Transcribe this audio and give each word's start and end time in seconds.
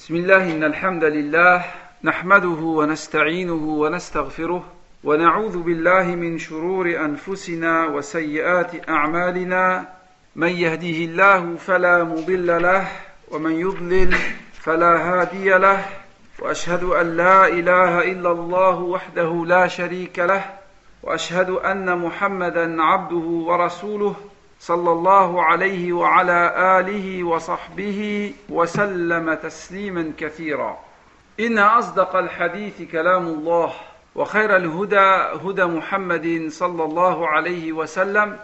بسم 0.00 0.16
الله 0.16 0.56
إن 0.56 0.64
الحمد 0.64 1.04
لله 1.04 1.64
نحمده 2.04 2.60
ونستعينه 2.62 3.64
ونستغفره 3.82 4.64
ونعوذ 5.04 5.62
بالله 5.62 6.02
من 6.02 6.38
شرور 6.38 6.86
أنفسنا 6.86 7.86
وسيئات 7.86 8.88
أعمالنا. 8.88 9.88
من 10.36 10.48
يهديه 10.48 11.04
الله 11.04 11.56
فلا 11.56 12.04
مضل 12.04 12.62
له 12.62 12.88
ومن 13.30 13.52
يضلل 13.52 14.14
فلا 14.52 14.96
هادي 14.96 15.48
له. 15.58 15.84
وأشهد 16.38 16.84
أن 16.84 17.16
لا 17.16 17.48
إله 17.48 18.12
إلا 18.12 18.30
الله 18.32 18.76
وحده 18.80 19.44
لا 19.46 19.66
شريك 19.66 20.18
له 20.18 20.44
وأشهد 21.02 21.50
أن 21.50 21.98
محمدا 21.98 22.82
عبده 22.82 23.26
ورسوله. 23.48 24.14
صلى 24.60 24.92
الله 24.92 25.42
عليه 25.42 25.92
وعلى 25.92 26.54
آله 26.80 27.24
وصحبه 27.24 28.32
وسلم 28.48 29.34
تسليما 29.34 30.12
كثيرا. 30.18 30.78
إن 31.40 31.58
أصدق 31.58 32.16
الحديث 32.16 32.82
كلام 32.82 33.26
الله 33.26 33.72
وخير 34.14 34.56
الهدى 34.56 34.98
هدى 35.44 35.64
محمد 35.64 36.46
صلى 36.48 36.84
الله 36.84 37.28
عليه 37.28 37.72
وسلم 37.72 38.38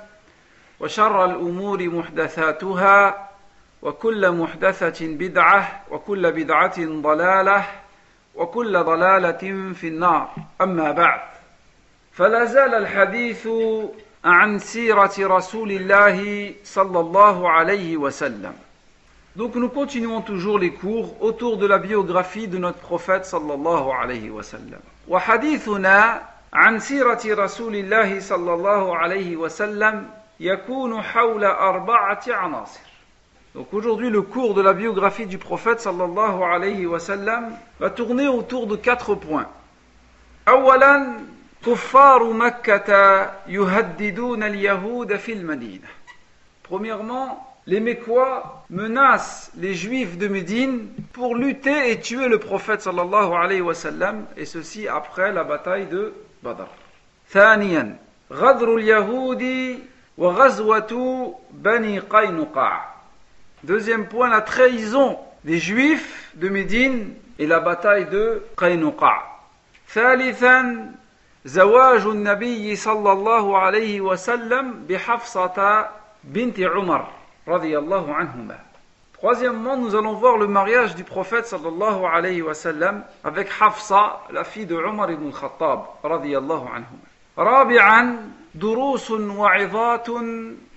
وشر 0.81 1.25
الأمور 1.25 1.89
محدثاتها 1.89 3.29
وكل 3.83 4.33
محدثة 4.33 5.07
بدعة 5.07 5.83
وكل 5.91 6.33
بدعة 6.33 6.79
ضلالة 6.79 7.67
وكل 8.35 8.83
ضلالة 8.85 9.73
في 9.75 9.89
النار. 9.89 10.31
أما 10.61 10.93
بعد 10.93 11.21
فلا 12.13 12.45
زال 12.45 12.75
الحديث 12.75 13.49
عن 14.27 14.59
سيرة 14.59 15.13
رسول 15.19 15.71
الله 15.73 16.53
صلى 16.65 17.01
الله 17.01 17.51
عليه 17.51 17.97
وسلم 17.97 18.53
Donc 19.37 19.55
nous 19.55 19.69
continuons 19.69 20.23
toujours 20.23 20.59
les 20.59 20.73
cours 20.73 21.23
autour 21.23 21.59
de 21.59 21.67
la 21.67 21.79
biographie 21.79 22.49
de 22.49 22.59
notre 22.59 22.79
prophète 22.79 23.25
صلى 23.25 23.55
الله 23.55 23.95
عليه 23.95 24.31
وسلم 24.31 24.81
وحديثنا 25.09 26.23
عن 26.53 26.79
سيرة 26.81 27.21
رسول 27.27 27.77
الله 27.77 28.21
صلى 28.21 28.55
الله 28.55 28.97
عليه 28.97 29.37
وسلم 29.37 30.09
يكون 30.41 31.03
حول 31.03 31.45
أربعة 31.45 32.23
عناصر 32.29 32.81
Donc 33.55 33.73
aujourd'hui, 33.73 34.11
le 34.11 34.21
cours 34.21 34.53
de 34.53 34.61
la 34.61 34.75
biographie 34.75 35.25
du 35.25 35.39
prophète 35.39 35.81
sallallahu 35.81 36.43
alayhi 36.43 36.85
wa 36.85 36.99
sallam 37.01 37.53
va 37.81 37.89
tourner 37.89 38.29
autour 38.29 38.67
de 38.67 38.77
quatre 38.77 39.15
points. 39.15 39.47
أولا 40.49 41.17
كفار 41.66 42.34
مكة 42.34 42.92
يهددون 43.48 44.44
اليهود 44.44 45.16
في 45.16 45.34
المدينة. 45.34 45.88
Premièrement, 46.64 47.48
les 47.68 47.80
Mécois 47.80 48.66
menacent 48.70 49.52
les 49.58 49.76
Juifs 49.76 50.18
de 50.18 50.28
Médine 50.28 50.88
pour 51.14 51.36
lutter 51.36 51.92
et 51.92 52.00
tuer 52.00 52.28
le 52.28 52.40
prophète 52.40 52.82
sallallahu 52.82 53.34
alayhi 53.34 53.62
wa 53.62 53.76
sallam, 53.76 54.26
et 54.38 54.46
ceci 54.46 54.88
après 54.88 55.32
la 55.32 55.44
bataille 55.44 55.86
de 55.86 56.14
Badr. 56.44 56.68
ثانيا 57.30 57.98
غدر 58.32 58.76
اليهود 58.76 59.44
وغزوة 60.18 61.36
بني 61.52 62.00
قينقاع. 62.00 62.82
Deuxième 63.64 64.08
point, 64.08 64.30
la 64.30 64.42
trahison 64.42 65.20
des 65.44 65.60
Juifs 65.60 66.32
de 66.36 66.50
Médine 66.50 67.14
et 67.38 67.46
la 67.46 67.60
bataille 67.60 68.06
de 68.06 68.44
Qaynuqa. 68.58 69.24
ثالثا 69.94 70.92
زواج 71.46 72.02
النبي 72.02 72.76
صلى 72.76 73.12
الله 73.12 73.58
عليه 73.58 74.02
وسلم 74.02 74.86
بحفصة 74.90 75.90
بنت 76.24 76.60
عمر 76.60 77.08
رضي 77.48 77.78
الله 77.78 78.14
عنهما. 78.14 78.60
Troisièmement, 79.14 79.78
nous 79.78 79.96
allons 79.96 80.14
voir 80.14 80.38
le 80.38 80.48
mariage 80.48 80.96
du 80.96 81.04
prophète 81.04 81.46
sallallahu 81.46 82.06
alayhi 82.06 82.42
wa 82.42 82.56
sallam 82.56 83.04
avec 83.24 83.50
Hafsa, 83.60 84.22
la 84.32 84.44
fille 84.44 84.66
de 84.66 84.76
Umar 84.76 85.12
ibn 85.12 85.32
Khattab 85.32 85.82
radiyallahu 86.04 86.66
anhuma. 86.68 87.08
رابعا 87.38 88.18
دروس 88.56 89.12
وعظات 89.12 90.10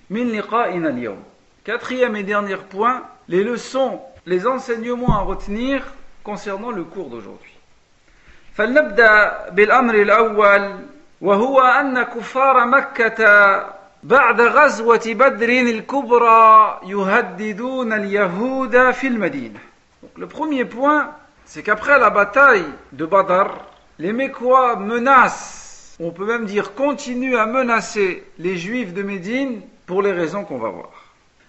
من 0.09 0.31
لقائنا 0.31 0.89
اليوم. 0.89 1.23
Quatrième 1.63 2.15
et 2.15 2.23
dernier 2.23 2.57
point, 2.57 3.03
les 3.27 3.43
leçons, 3.43 3.99
les 4.27 4.45
enseignements 4.45 5.17
à 5.17 5.21
retenir 5.21 5.83
concernant 6.23 6.71
le 6.71 6.83
cours 6.83 7.09
d'aujourd'hui. 7.09 7.53
فلنبدأ 8.59 9.49
بالأمر 9.49 9.95
الأول 9.95 10.79
وهو 11.21 11.61
أن 11.61 12.03
كفار 12.03 12.65
مكة 12.65 13.19
بعد 14.03 14.41
غزوة 14.41 15.01
بدر 15.05 15.49
الكبرى 15.49 16.79
يهددون 16.83 17.93
اليهود 17.93 18.91
في 18.91 19.07
المدينة. 19.07 19.59
Donc, 20.03 20.17
le 20.17 20.27
premier 20.27 20.65
point, 20.65 21.11
c'est 21.45 21.63
qu'après 21.63 21.99
la 21.99 22.09
bataille 22.09 22.65
de 22.93 23.05
Badr, 23.05 23.47
les 23.99 24.13
Mécois 24.13 24.75
menacent, 24.75 25.97
on 25.99 26.11
peut 26.11 26.25
même 26.25 26.45
dire 26.45 26.73
continuent 26.75 27.37
à 27.37 27.45
menacer 27.45 28.23
les 28.37 28.57
Juifs 28.57 28.93
de 28.93 29.03
Médine 29.03 29.61
pour 29.85 30.01
les 30.01 30.11
raisons 30.11 30.43
qu'on 30.43 30.59
va 30.59 30.69
voir. 30.69 30.91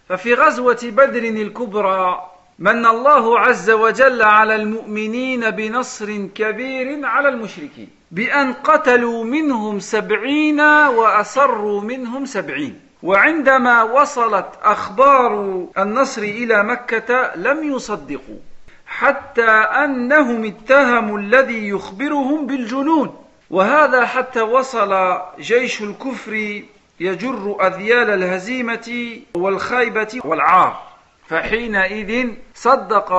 ففي 0.09 0.35
غزوة 0.35 0.79
بدر 0.83 1.25
الكبرى 1.25 2.30
من 2.62 2.86
الله 2.86 3.40
عز 3.40 3.70
وجل 3.70 4.22
على 4.22 4.56
المؤمنين 4.56 5.50
بنصر 5.50 6.28
كبير 6.36 7.06
على 7.06 7.30
المشركين. 7.30 7.90
بأن 8.12 8.54
قتلوا 8.54 9.24
منهم 9.24 9.80
سبعين 9.80 10.60
وأسروا 10.60 11.82
منهم 11.82 12.26
سبعين. 12.26 12.80
وعندما 13.04 13.84
وصلت 13.84 14.46
أخبار 14.64 15.66
النصر 15.78 16.22
إلى 16.22 16.64
مكة 16.64 17.32
لم 17.36 17.74
يصدقوا. 17.76 18.40
حتى 18.86 19.52
أنهم 19.52 20.46
اتهموا 20.46 21.20
الذي 21.20 21.68
يخبرهم 21.68 22.48
بالجنون. 22.48 23.16
وهذا 23.50 24.06
حتى 24.06 24.42
وصل 24.42 25.22
جيش 25.40 25.82
الكفر 25.82 26.62
يجر 27.00 27.58
أذيال 27.68 28.10
الهزيمة 28.10 29.20
والخيبة 29.36 30.20
والعار. 30.26 30.92
فحينئذ 31.28 32.30
صدق 32.62 33.14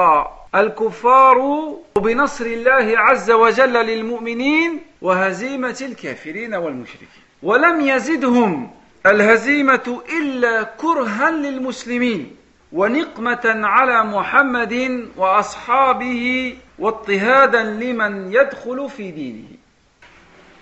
الكفار 0.54 1.38
بنصر 1.98 2.44
الله 2.44 2.98
عز 2.98 3.30
وجل 3.30 3.72
للمؤمنين 3.72 4.80
وهزيمة 5.02 5.78
الكافرين 5.82 6.54
والمشركين 6.54 7.08
ولم 7.42 7.80
يزدهم 7.80 8.70
الهزيمة 9.06 10.02
إلا 10.18 10.62
كرها 10.62 11.30
للمسلمين 11.30 12.36
ونقمة 12.72 13.44
على 13.44 14.04
محمد 14.04 15.08
وأصحابه 15.16 16.56
واضطهادا 16.78 17.62
لمن 17.62 18.32
يدخل 18.32 18.90
في 18.90 19.10
دينه 19.10 19.48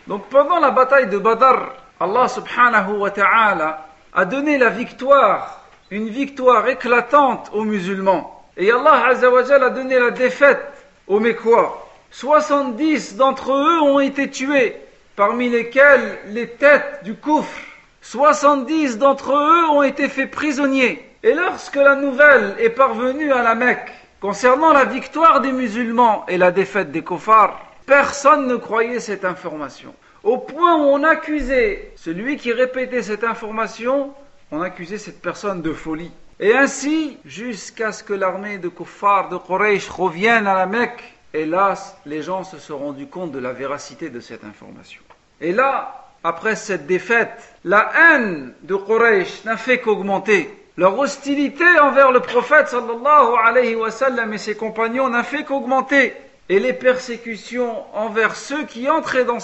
Donc 0.07 0.23
pendant 0.31 0.59
la 0.59 0.71
bataille 0.71 1.07
de 1.09 1.19
Badr, 1.19 1.59
Allah 2.01 2.27
subhanahu 2.29 2.93
wa 2.99 3.11
ta'ala 3.11 3.87
a 4.15 4.25
donné 4.25 4.57
la 4.59 4.71
victoire, 4.71 5.61
une 5.91 6.09
victoire 6.09 6.67
éclatante 6.67 7.51
aux 7.53 7.65
musulmans. 7.65 8.40
Et 8.61 8.71
Allah 8.71 9.07
azawajal 9.07 9.65
a 9.65 9.71
donné 9.71 9.99
la 9.99 10.11
défaite 10.11 10.61
aux 11.09 11.19
Mécois. 11.19 11.89
70 12.11 13.17
d'entre 13.17 13.53
eux 13.55 13.81
ont 13.81 14.01
été 14.01 14.29
tués, 14.29 14.77
parmi 15.17 15.49
lesquels 15.49 16.19
les 16.27 16.47
têtes 16.47 17.01
du 17.03 17.15
coufre. 17.15 17.59
70 18.03 18.99
d'entre 18.99 19.33
eux 19.33 19.71
ont 19.71 19.83
été 19.83 20.11
faits 20.11 20.31
prisonniers. 20.31 21.03
Et 21.23 21.33
lorsque 21.33 21.77
la 21.77 21.95
nouvelle 21.95 22.55
est 22.59 22.69
parvenue 22.69 23.33
à 23.33 23.43
la 23.43 23.55
Mecque 23.55 23.93
concernant 24.21 24.75
la 24.75 24.85
victoire 24.85 25.41
des 25.41 25.53
musulmans 25.53 26.27
et 26.29 26.37
la 26.37 26.51
défaite 26.51 26.93
des 26.93 27.01
koufars, 27.01 27.59
personne 27.87 28.47
ne 28.47 28.57
croyait 28.57 29.01
cette 29.01 29.25
information. 29.25 29.95
Au 30.23 30.37
point 30.37 30.77
où 30.77 30.83
on 30.83 31.03
accusait 31.03 31.93
celui 31.97 32.37
qui 32.37 32.53
répétait 32.53 33.03
cette 33.03 33.25
information, 33.25 34.13
on 34.53 34.61
accusait 34.61 34.99
cette 34.99 35.23
personne 35.23 35.63
de 35.63 35.73
folie. 35.73 36.13
Et 36.43 36.55
ainsi, 36.55 37.19
jusqu'à 37.27 37.93
ce 37.93 38.03
que 38.03 38.15
l'armée 38.15 38.57
de 38.57 38.69
Kuffar 38.69 39.29
de 39.29 39.37
Quraysh 39.37 39.91
revienne 39.91 40.47
à 40.47 40.55
la 40.55 40.65
Mecque, 40.65 41.05
hélas, 41.35 41.95
les 42.07 42.23
gens 42.23 42.45
se 42.45 42.59
sont 42.59 42.79
rendus 42.79 43.09
compte 43.09 43.31
de 43.31 43.39
la 43.39 43.53
véracité 43.53 44.09
de 44.09 44.21
cette 44.21 44.43
information. 44.45 45.03
Et 45.43 45.53
là, 45.53 46.09
après 46.25 46.57
cette 46.57 46.87
défaite, 46.87 47.55
la 47.63 47.93
haine 47.95 48.55
de 48.63 48.75
Quraysh 48.75 49.45
n'a 49.45 49.59
fait 49.59 49.81
qu'augmenter. 49.81 50.49
Leur 50.79 50.99
hostilité 50.99 51.79
envers 51.79 52.11
le 52.11 52.21
prophète 52.21 52.69
sallallahu 52.69 53.35
alayhi 53.45 53.75
wa 53.75 53.91
sallam 53.91 54.33
et 54.33 54.39
ses 54.39 54.57
compagnons 54.57 55.11
n'a 55.11 55.25
fait 55.25 55.45
qu'augmenter. 55.45 56.15
Et 56.49 56.59
les 56.59 56.73
persécutions 56.73 57.85
envers 57.95 58.35
ceux 58.35 58.65
qui 58.65 58.89
entraient 58.89 59.27
dans 59.27 59.39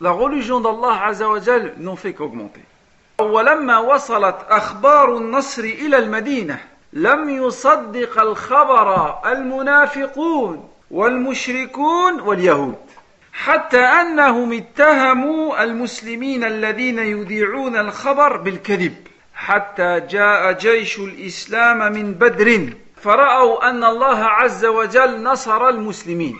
la 0.00 0.10
religion 0.10 0.60
d'Allah 0.60 1.12
n'ont 1.78 1.96
fait 1.96 2.14
qu'augmenter. 2.14 2.62
ولما 3.22 3.78
وصلت 3.78 4.36
أخبار 4.48 5.16
النصر 5.16 5.62
إلى 5.62 5.98
المدينة 5.98 6.58
لم 6.92 7.28
يصدق 7.30 8.20
الخبر 8.20 9.18
المنافقون 9.26 10.68
والمشركون 10.90 12.20
واليهود 12.20 12.76
حتى 13.32 13.80
أنهم 13.80 14.52
اتهموا 14.52 15.62
المسلمين 15.62 16.44
الذين 16.44 16.98
يذيعون 16.98 17.76
الخبر 17.76 18.36
بالكذب 18.36 18.94
حتى 19.34 20.00
جاء 20.00 20.52
جيش 20.52 20.98
الإسلام 20.98 21.92
من 21.92 22.14
بدر 22.14 22.72
فرأوا 23.02 23.68
أن 23.68 23.84
الله 23.84 24.24
عز 24.24 24.64
وجل 24.64 25.22
نصر 25.22 25.68
المسلمين. 25.68 26.36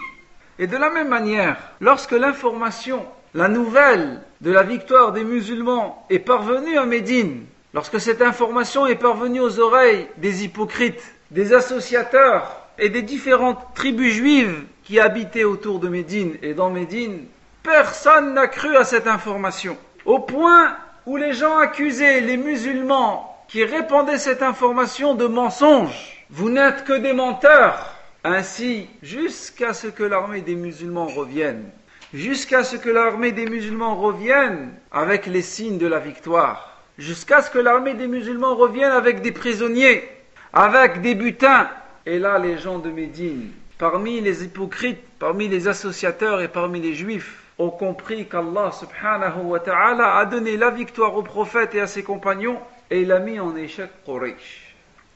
Et 0.58 0.66
de 0.66 0.76
la 0.76 0.90
même 0.90 1.08
manière, 1.08 1.56
lorsque 1.80 2.12
l'information, 2.12 3.04
la 3.34 3.48
nouvelle 3.48 4.20
de 4.40 4.52
la 4.52 4.62
victoire 4.62 5.12
des 5.12 5.24
musulmans 5.24 6.06
est 6.10 6.18
parvenue 6.18 6.76
à 6.76 6.84
Médine, 6.84 7.44
lorsque 7.72 8.00
cette 8.00 8.20
information 8.20 8.86
est 8.86 8.96
parvenue 8.96 9.40
aux 9.40 9.58
oreilles 9.58 10.06
des 10.18 10.44
hypocrites, 10.44 11.14
des 11.30 11.54
associateurs 11.54 12.68
et 12.78 12.90
des 12.90 13.02
différentes 13.02 13.74
tribus 13.74 14.12
juives 14.12 14.64
qui 14.84 15.00
habitaient 15.00 15.44
autour 15.44 15.78
de 15.78 15.88
Médine 15.88 16.36
et 16.42 16.54
dans 16.54 16.70
Médine, 16.70 17.26
personne 17.62 18.34
n'a 18.34 18.48
cru 18.48 18.76
à 18.76 18.84
cette 18.84 19.06
information. 19.06 19.76
Au 20.04 20.18
point 20.18 20.76
où 21.06 21.16
les 21.16 21.32
gens 21.32 21.58
accusaient 21.58 22.20
les 22.20 22.36
musulmans 22.36 23.28
qui 23.48 23.64
répandaient 23.64 24.18
cette 24.18 24.42
information 24.42 25.14
de 25.14 25.26
mensonges. 25.26 26.26
Vous 26.30 26.50
n'êtes 26.50 26.84
que 26.84 26.94
des 26.94 27.12
menteurs. 27.12 27.94
Ainsi, 28.24 28.88
jusqu'à 29.02 29.74
ce 29.74 29.88
que 29.88 30.04
l'armée 30.04 30.40
des 30.42 30.54
musulmans 30.54 31.06
revienne, 31.06 31.70
jusqu'à 32.13 32.63
ce 32.63 32.75
que 32.75 32.89
l'armée 32.89 33.31
des 33.31 33.45
musulmans 33.45 33.95
revienne 33.95 34.73
avec 34.91 35.25
les 35.25 35.41
signes 35.41 35.77
de 35.77 35.87
la 35.87 35.99
victoire, 35.99 36.81
jusqu'à 36.97 37.41
ce 37.41 37.49
que 37.49 37.59
l'armée 37.59 37.93
des 37.93 38.07
musulmans 38.07 38.55
revienne 38.55 38.91
avec 38.91 39.21
des 39.21 39.31
prisonniers, 39.31 40.07
avec 40.53 41.01
des 41.01 41.15
butins. 41.15 41.69
Et 42.05 42.19
là, 42.19 42.39
les 42.39 42.57
gens 42.57 42.79
de 42.79 42.89
Médine, 42.89 43.51
parmi 43.77 44.21
les 44.21 44.43
hypocrites, 44.43 45.03
parmi 45.19 45.47
les 45.47 45.67
associateurs 45.67 46.41
et 46.41 46.47
parmi 46.47 46.79
les 46.79 46.93
juifs, 46.93 47.43
ont 47.59 47.69
compris 47.69 48.27
qu'Allah 48.27 48.71
subhanahu 48.71 49.41
wa 49.43 49.59
ta'ala 49.59 50.17
a 50.17 50.25
donné 50.25 50.57
la 50.57 50.69
victoire 50.69 51.15
au 51.15 51.23
prophète 51.23 51.73
et 51.75 51.81
à 51.81 51.87
ses 51.87 52.03
compagnons 52.03 52.59
et 52.89 53.01
il 53.01 53.11
a 53.11 53.19
mis 53.19 53.39
en 53.39 53.55
échec 53.55 53.89
Quraysh. 54.05 54.63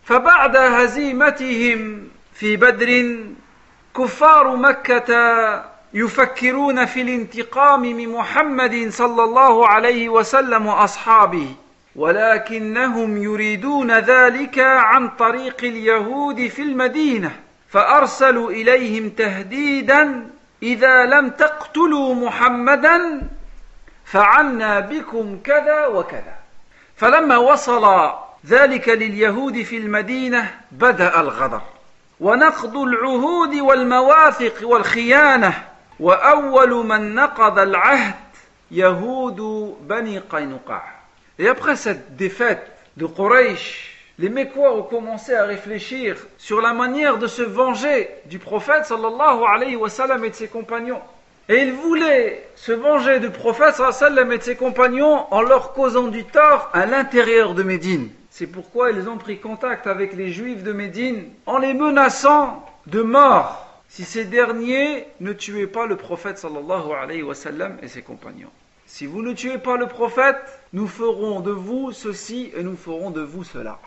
فبعد 0.03 0.55
هزيمتهم 0.55 2.09
في 2.33 2.55
بدر 2.55 3.15
كفار 3.97 4.55
مكة 4.55 5.71
يفكرون 5.94 6.84
في 6.84 7.02
الانتقام 7.02 7.80
من 7.80 8.08
محمد 8.08 8.88
صلى 8.90 9.24
الله 9.24 9.68
عليه 9.68 10.08
وسلم 10.08 10.66
وأصحابه 10.66 11.54
ولكنهم 11.96 13.22
يريدون 13.22 13.98
ذلك 13.98 14.58
عن 14.58 15.08
طريق 15.08 15.56
اليهود 15.62 16.46
في 16.46 16.62
المدينة 16.62 17.30
فأرسلوا 17.68 18.50
إليهم 18.50 19.10
تهديدا 19.10 20.26
إذا 20.62 21.04
لم 21.04 21.30
تقتلوا 21.30 22.14
محمدا 22.14 23.22
فعنا 24.04 24.80
بكم 24.80 25.38
كذا 25.44 25.86
وكذا. 25.86 26.34
فلما 26.96 27.36
وصل 27.36 28.12
ذلك 28.46 28.88
لليهود 28.88 29.62
في 29.62 29.76
المدينة 29.76 30.54
بدأ 30.72 31.20
الغدر 31.20 31.60
ونقض 32.20 32.76
العهود 32.76 33.54
والمواثق 33.54 34.68
والخيانة 34.68 35.62
Et 41.38 41.48
après 41.48 41.76
cette 41.76 42.16
défaite 42.16 42.70
de 42.96 43.06
Quraysh, 43.06 43.96
les 44.18 44.28
Mécois 44.28 44.76
ont 44.76 44.82
commencé 44.82 45.34
à 45.34 45.44
réfléchir 45.44 46.16
sur 46.36 46.60
la 46.60 46.74
manière 46.74 47.16
de 47.18 47.26
se 47.26 47.42
venger 47.42 48.10
du 48.26 48.38
prophète 48.38 48.84
sallallahu 48.84 49.44
alayhi 49.46 49.76
wa 49.76 49.88
sallam 49.88 50.24
et 50.24 50.30
de 50.30 50.34
ses 50.34 50.48
compagnons. 50.48 51.00
Et 51.48 51.62
ils 51.62 51.72
voulaient 51.72 52.48
se 52.56 52.72
venger 52.72 53.20
du 53.20 53.30
prophète 53.30 53.74
sallallahu 53.74 53.94
alayhi 53.94 54.02
wa 54.02 54.08
sallam 54.08 54.32
et 54.32 54.38
de 54.38 54.42
ses 54.42 54.56
compagnons 54.56 55.26
en 55.30 55.42
leur 55.42 55.72
causant 55.72 56.08
du 56.08 56.24
tort 56.24 56.70
à 56.74 56.84
l'intérieur 56.86 57.54
de 57.54 57.62
Médine. 57.62 58.10
C'est 58.30 58.46
pourquoi 58.46 58.90
ils 58.90 59.08
ont 59.08 59.16
pris 59.16 59.38
contact 59.38 59.86
avec 59.86 60.14
les 60.14 60.30
Juifs 60.30 60.62
de 60.62 60.72
Médine 60.72 61.30
en 61.46 61.56
les 61.56 61.72
menaçant 61.72 62.64
de 62.86 63.00
mort 63.00 63.65
si 63.96 64.04
ces 64.04 64.26
derniers 64.26 65.06
ne 65.20 65.32
tuaient 65.32 65.66
pas 65.66 65.86
le 65.86 65.96
prophète 65.96 66.36
sallallahu 66.36 66.92
alayhi 67.02 67.22
wa 67.22 67.34
sallam 67.34 67.78
et 67.82 67.88
ses 67.88 68.02
compagnons. 68.02 68.50
Si 68.84 69.06
vous 69.06 69.22
ne 69.22 69.32
tuez 69.32 69.56
pas 69.56 69.78
le 69.78 69.86
prophète, 69.86 70.36
nous 70.74 70.86
ferons 70.86 71.40
de 71.40 71.50
vous 71.50 71.92
ceci 71.92 72.52
et 72.54 72.62
nous 72.62 72.76
ferons 72.76 73.10
de 73.10 73.22
vous 73.22 73.42
cela. 73.42 73.78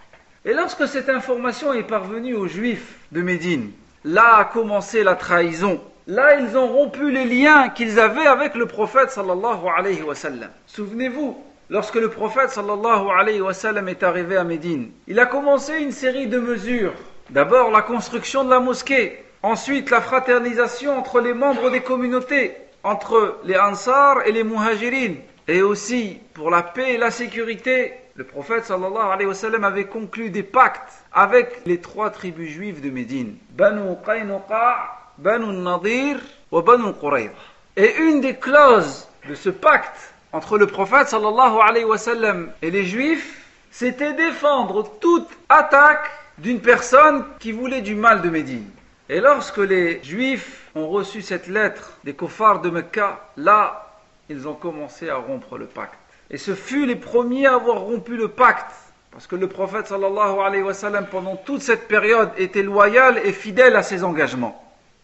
Et 0.45 0.53
lorsque 0.55 0.87
cette 0.87 1.09
information 1.09 1.73
est 1.73 1.83
parvenue 1.83 2.33
aux 2.33 2.47
Juifs 2.47 2.97
de 3.11 3.21
Médine, 3.21 3.69
là 4.03 4.37
a 4.37 4.45
commencé 4.45 5.03
la 5.03 5.13
trahison. 5.13 5.79
Là, 6.07 6.39
ils 6.39 6.57
ont 6.57 6.69
rompu 6.69 7.11
les 7.11 7.25
liens 7.25 7.69
qu'ils 7.69 7.99
avaient 7.99 8.25
avec 8.25 8.55
le 8.55 8.65
prophète 8.65 9.11
sallallahu 9.11 9.67
alayhi 9.77 10.01
wa 10.01 10.15
sallam. 10.15 10.49
Souvenez-vous, 10.65 11.37
lorsque 11.69 11.93
le 11.93 12.09
prophète 12.09 12.49
sallallahu 12.49 13.11
alayhi 13.15 13.41
wa 13.41 13.53
sallam 13.53 13.87
est 13.87 14.01
arrivé 14.01 14.37
à 14.37 14.43
Médine, 14.43 14.89
il 15.05 15.19
a 15.19 15.27
commencé 15.27 15.77
une 15.77 15.91
série 15.91 16.25
de 16.25 16.39
mesures. 16.39 16.95
D'abord 17.29 17.69
la 17.69 17.83
construction 17.83 18.43
de 18.43 18.49
la 18.49 18.59
mosquée, 18.59 19.23
ensuite 19.43 19.89
la 19.89 20.01
fraternisation 20.01 20.97
entre 20.97 21.21
les 21.21 21.33
membres 21.33 21.69
des 21.69 21.81
communautés, 21.81 22.55
entre 22.83 23.39
les 23.43 23.57
Ansar 23.57 24.25
et 24.25 24.31
les 24.31 24.43
Muhajirin, 24.43 25.15
et 25.47 25.61
aussi 25.61 26.19
pour 26.33 26.51
la 26.51 26.61
paix 26.61 26.93
et 26.93 26.97
la 26.97 27.11
sécurité, 27.11 27.93
le 28.15 28.23
prophète 28.23 28.65
sallallahu 28.65 29.11
alayhi 29.13 29.27
wa 29.27 29.33
sallam 29.33 29.63
avait 29.63 29.85
conclu 29.85 30.29
des 30.29 30.43
pactes 30.43 30.91
avec 31.13 31.61
les 31.65 31.79
trois 31.79 32.09
tribus 32.09 32.49
juives 32.51 32.81
de 32.81 32.89
Médine, 32.89 33.37
Banu 33.51 33.95
Qaynuqa, 34.05 34.97
Banu 35.17 35.53
Nadir 35.53 36.17
et 36.51 36.61
Banu 36.61 36.93
Qurayza. 36.99 37.31
Et 37.77 37.95
une 37.97 38.21
des 38.21 38.35
clauses 38.35 39.07
de 39.27 39.35
ce 39.35 39.49
pacte 39.49 40.13
entre 40.33 40.57
le 40.57 40.67
prophète 40.67 41.07
sallallahu 41.07 41.59
alayhi 41.65 41.85
wa 41.85 41.97
sallam 41.97 42.51
et 42.61 42.71
les 42.71 42.85
juifs, 42.85 43.45
c'était 43.71 44.13
défendre 44.13 44.97
toute 44.99 45.29
attaque 45.47 46.11
d'une 46.37 46.59
personne 46.59 47.23
qui 47.39 47.51
voulait 47.51 47.81
du 47.81 47.95
mal 47.95 48.21
de 48.21 48.29
Médine. 48.29 48.69
Et 49.08 49.20
lorsque 49.20 49.58
les 49.58 50.02
juifs 50.02 50.70
ont 50.74 50.88
reçu 50.88 51.20
cette 51.20 51.46
lettre 51.46 51.92
des 52.04 52.14
koffars 52.14 52.60
de 52.60 52.70
Mecca, 52.70 53.20
là, 53.36 53.90
ils 54.30 54.48
ont 54.48 54.54
commencé 54.54 55.10
à 55.10 55.16
rompre 55.16 55.58
le 55.58 55.66
pacte. 55.66 55.98
Et 56.30 56.38
ce 56.38 56.54
fut 56.54 56.86
les 56.86 56.96
premiers 56.96 57.46
à 57.46 57.54
avoir 57.54 57.80
rompu 57.80 58.16
le 58.16 58.28
pacte. 58.28 58.74
Parce 59.10 59.26
que 59.26 59.36
le 59.36 59.48
prophète 59.48 59.88
sallallahu 59.88 60.40
alayhi 60.40 60.62
wa 60.62 60.74
sallam, 60.74 61.06
pendant 61.06 61.36
toute 61.36 61.60
cette 61.60 61.86
période, 61.86 62.30
était 62.36 62.62
loyal 62.62 63.20
et 63.24 63.32
fidèle 63.32 63.76
à 63.76 63.82
ses 63.82 64.02
engagements. 64.02 64.60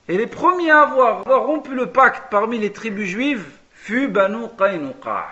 Et 0.08 0.16
les 0.16 0.26
premiers 0.26 0.70
à 0.70 0.80
avoir, 0.80 1.24
rompu 1.24 1.74
le 1.74 1.86
pacte 1.86 2.24
parmi 2.30 2.58
les 2.58 2.72
tribus 2.72 3.08
juives 3.08 3.46
fut 3.72 4.08
Banu 4.08 4.46
Qaynuqa. 4.58 5.26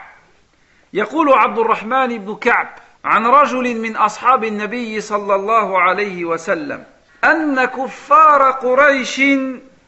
يقول 0.92 1.32
عبد 1.32 1.58
الرحمن 1.58 2.19
بن 2.19 2.36
كعب 2.36 2.69
عن 3.04 3.26
رجل 3.26 3.76
من 3.76 3.96
أصحاب 3.96 4.44
النبي 4.44 5.00
صلى 5.00 5.34
الله 5.34 5.78
عليه 5.78 6.25
وسلم 6.25 6.84
أن 7.23 7.65
كفار 7.65 8.51
قريش 8.51 9.21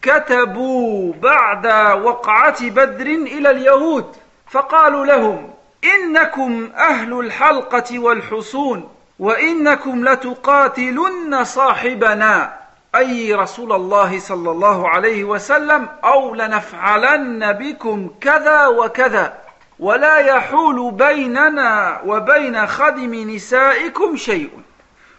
كتبوا 0.01 1.13
بعد 1.13 1.67
وقعة 2.03 2.69
بدر 2.69 3.05
إلى 3.05 3.49
اليهود 3.49 4.15
فقالوا 4.47 5.05
لهم 5.05 5.53
إنكم 5.83 6.69
أهل 6.77 7.19
الحلقة 7.19 7.99
والحصون 7.99 8.89
وإنكم 9.19 10.09
لتقاتلن 10.09 11.43
صاحبنا. 11.43 12.53
أي 12.95 13.33
رسول 13.33 13.73
الله 13.73 14.19
صلى 14.19 14.51
الله 14.51 14.89
عليه 14.89 15.23
وسلم 15.23 15.87
أو 16.03 16.35
لنفعلن 16.35 17.53
بكم 17.53 18.09
كذا 18.21 18.67
وكذا. 18.67 19.37
ولا 19.79 20.17
يحول 20.17 20.91
بيننا 20.91 22.01
وبين 22.05 22.67
خدم 22.67 23.13
نسائكم 23.35 24.15
شيء. 24.15 24.49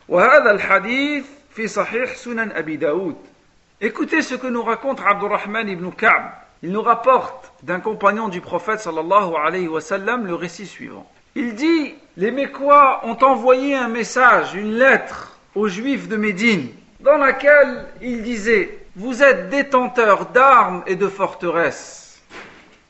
وهذا 0.09 0.51
الحديث 0.51 1.25
fi 1.57 1.71
Sahih 1.71 2.09
Sunan 2.15 2.51
Abi 2.55 2.77
Daoud. 2.77 3.17
Écoutez 3.81 4.21
ce 4.21 4.35
que 4.35 4.47
nous 4.47 4.63
raconte 4.63 5.01
Abdurrahman 5.01 5.67
ibn 5.67 5.89
Ka'b. 5.91 6.25
Il 6.63 6.71
nous 6.71 6.83
rapporte 6.83 7.51
d'un 7.63 7.81
compagnon 7.81 8.29
du 8.29 8.43
prophète 8.43 8.81
sallallahu 8.81 9.33
alayhi 9.43 9.67
wa 9.67 9.81
sallam 9.81 10.27
le 10.27 10.35
récit 10.35 10.67
suivant. 10.67 11.11
Il 11.35 11.55
dit 11.55 11.95
Les 12.19 12.31
Mécois 12.31 13.01
ont 13.05 13.17
envoyé 13.25 13.75
un 13.75 13.89
message, 13.89 14.55
une 14.55 14.75
lettre 14.75 15.39
aux 15.55 15.67
Juifs 15.67 16.09
de 16.09 16.19
Médine, 16.19 16.69
dans 17.01 17.17
laquelle 17.17 17.87
ils 18.03 18.23
disaient 18.23 18.77
Vous 18.95 19.23
êtes 19.23 19.49
détenteurs 19.49 20.27
d'armes 20.27 20.83
et 20.87 20.95
de 20.95 21.09
forteresses. 21.09 22.21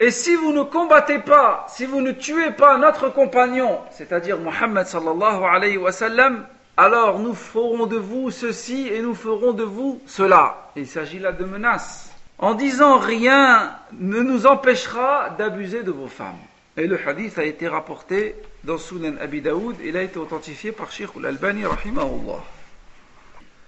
Et 0.00 0.10
si 0.10 0.34
vous 0.34 0.52
ne 0.52 0.62
combattez 0.62 1.20
pas, 1.20 1.66
si 1.68 1.86
vous 1.86 2.00
ne 2.00 2.10
tuez 2.10 2.50
pas 2.50 2.78
notre 2.78 3.10
compagnon, 3.10 3.78
c'est-à-dire 3.92 4.38
Mohammed 4.40 4.86
sallallahu 4.88 5.44
alayhi 5.44 5.76
wa 5.76 5.92
sallam, 5.92 6.44
alors 6.77 7.19
nous 7.19 7.33
ferons 7.35 7.85
de 7.85 7.97
vous 7.97 8.31
ceci 8.31 8.87
et 8.87 9.01
nous 9.01 9.15
ferons 9.15 9.53
de 9.53 9.63
vous 9.63 10.01
cela. 10.07 10.71
Il 10.75 10.87
s'agit 10.87 11.19
là 11.19 11.31
de 11.31 11.45
menaces. 11.45 12.11
En 12.37 12.55
disant 12.55 12.97
rien 12.97 13.75
ne 13.93 14.19
nous 14.21 14.47
empêchera 14.47 15.29
d'abuser 15.37 15.83
de 15.83 15.91
vos 15.91 16.07
femmes. 16.07 16.39
Et 16.77 16.87
le 16.87 16.97
hadith 17.05 17.37
a 17.37 17.43
été 17.43 17.67
rapporté 17.67 18.35
dans 18.63 18.77
Sunan 18.77 19.17
Abi 19.21 19.41
Daoud. 19.41 19.75
Il 19.83 19.95
a 19.97 20.01
été 20.01 20.17
authentifié 20.17 20.71
par 20.71 20.91
Sheikh 20.91 21.09
al-Albani 21.17 21.65
rahimahullah. 21.65 22.41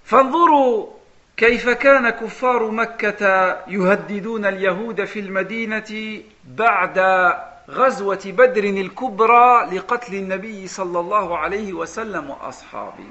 فانظروا 0.06 0.88
كيف 1.38 1.70
كان 1.70 2.10
كفار 2.10 2.72
مكة 2.72 3.24
يهددون 3.68 4.46
اليهود 4.46 5.06
في 5.06 5.20
المدينة 5.20 6.22
بعد 6.48 7.00
غزوة 7.71 8.21
بدر 8.25 8.65
الكبرى 8.65 9.69
لقتل 9.73 10.15
النبي 10.15 10.69
صلى 10.69 11.01
الله 11.01 11.39
عليه 11.39 11.73
وسلم 11.73 12.31
وأصحابه 12.31 13.05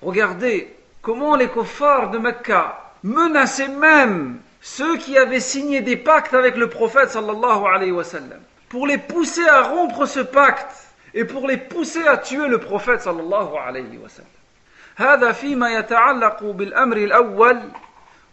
Regardez 0.00 0.74
comment 1.02 1.34
les 1.34 1.48
kuffars 1.48 2.10
de 2.10 2.18
Mecca 2.18 2.92
menaçaient 3.02 3.68
même 3.68 4.38
ceux 4.60 4.96
qui 4.96 5.18
avaient 5.18 5.40
signé 5.40 5.80
des 5.80 5.96
pactes 5.96 6.34
avec 6.34 6.56
le 6.56 6.68
prophète 6.68 7.10
sallallahu 7.10 7.66
alayhi 7.66 7.92
wa 7.92 8.04
sallam, 8.04 8.40
pour 8.68 8.86
les 8.86 8.98
pousser 8.98 9.46
à 9.48 9.62
rompre 9.62 10.06
ce 10.06 10.20
pacte 10.20 10.72
et 11.14 11.24
pour 11.24 11.48
les 11.48 11.56
pousser 11.56 12.06
à 12.06 12.16
tuer 12.16 12.46
le 12.46 12.58
prophète 12.58 13.02
sallallahu 13.02 13.56
alayhi 13.66 13.98
wa 13.98 14.08
sallam. 14.08 14.30
هذا 14.96 15.32
فيما 15.32 15.70
يتعلق 15.78 16.44
بالأمر 16.44 16.96
الأول 16.96 17.60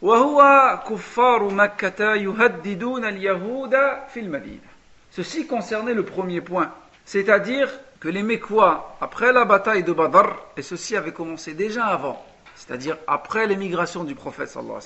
وهو 0.02 0.80
كفار 0.90 1.44
مكة 1.44 2.14
يهددون 2.14 3.06
اليهود 3.06 3.76
في 4.14 4.20
المدينة. 4.20 4.75
Ceci 5.16 5.48
concernait 5.48 5.94
le 5.94 6.04
premier 6.04 6.42
point, 6.42 6.74
c'est-à-dire 7.06 7.70
que 8.02 8.10
les 8.10 8.22
Mécois, 8.22 8.98
après 9.00 9.32
la 9.32 9.46
bataille 9.46 9.84
de 9.84 9.94
Badr, 9.94 10.36
et 10.58 10.62
ceci 10.62 10.98
avait 10.98 11.14
commencé 11.14 11.54
déjà 11.54 11.86
avant, 11.86 12.22
c'est-à-dire 12.56 12.98
après 13.08 13.48
l'émigration 13.48 14.04
du 14.04 14.14
prophète 14.14 14.50
sallallahu 14.50 14.82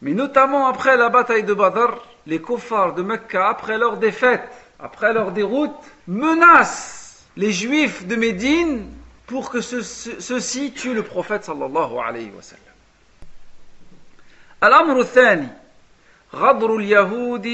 mais 0.00 0.14
notamment 0.14 0.66
après 0.66 0.96
la 0.96 1.10
bataille 1.10 1.44
de 1.44 1.54
Badr, 1.54 2.04
les 2.26 2.40
Kofars 2.40 2.94
de 2.94 3.02
Mecca, 3.02 3.48
après 3.48 3.78
leur 3.78 3.98
défaite, 3.98 4.42
après 4.80 5.12
leur 5.12 5.30
déroute, 5.30 5.70
menacent 6.08 7.24
les 7.36 7.52
juifs 7.52 8.04
de 8.08 8.16
Médine 8.16 8.88
pour 9.26 9.48
que 9.48 9.60
ceux-ci 9.60 10.72
tuent 10.72 10.94
le 10.94 11.04
prophète 11.04 11.44
sallallahu 11.44 11.98
alayhi 12.04 12.32
wa 12.34 12.42
sallam. 12.42 12.64
Al-Amr 14.60 15.04
غدر 16.34 16.76
اليهود 16.76 17.48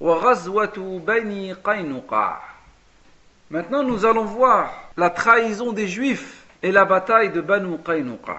وغزوة 0.00 1.02
بني 1.06 1.52
قينقاع. 1.52 2.36
Maintenant 3.50 3.82
nous 3.84 4.04
allons 4.04 4.24
voir 4.24 4.70
la 4.96 5.10
trahison 5.10 5.72
des 5.72 5.86
juifs 5.86 6.44
et 6.62 6.72
la 6.72 6.84
bataille 6.84 7.30
de 7.30 7.40
Banu 7.40 7.78
Qaynuqa. 7.78 8.38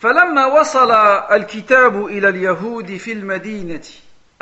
فلما 0.00 0.46
وصل 0.46 0.90
الكتاب 1.32 2.06
إلى 2.06 2.28
اليهود 2.28 2.96
في 2.96 3.12
المدينة 3.12 3.84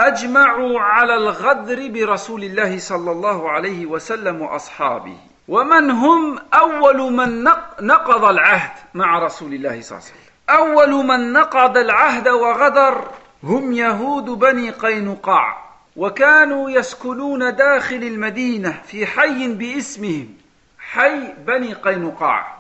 أجمعوا 0.01 0.81
على 0.81 1.15
الغدر 1.15 1.89
برسول 1.89 2.45
الله 2.45 2.79
صلى 2.79 3.11
الله 3.11 3.51
عليه 3.51 3.87
وسلم 3.87 4.43
وأصحابه. 4.43 5.17
ومن 5.49 5.91
هم؟ 5.91 6.39
أول 6.55 7.13
من 7.13 7.45
نقض 7.81 8.25
العهد 8.25 8.71
مع 8.95 9.19
رسول 9.19 9.55
الله 9.55 9.81
صلى 9.81 9.99
الله 9.99 10.09
عليه 10.09 10.15
وسلم. 10.15 10.29
أول 10.51 11.07
من 11.07 11.33
نقض 11.33 11.77
العهد 11.77 12.29
وغدر 12.29 13.05
هم 13.43 13.73
يهود 13.73 14.25
بني 14.25 14.71
قينقاع 14.71 15.69
وكانوا 15.97 16.71
يسكنون 16.71 17.57
داخل 17.57 17.97
المدينة 17.97 18.81
في 18.87 19.07
حي 19.07 19.49
باسمهم 19.49 20.29
حي 20.79 21.33
بني 21.47 21.75
قينقاع. 21.75 22.59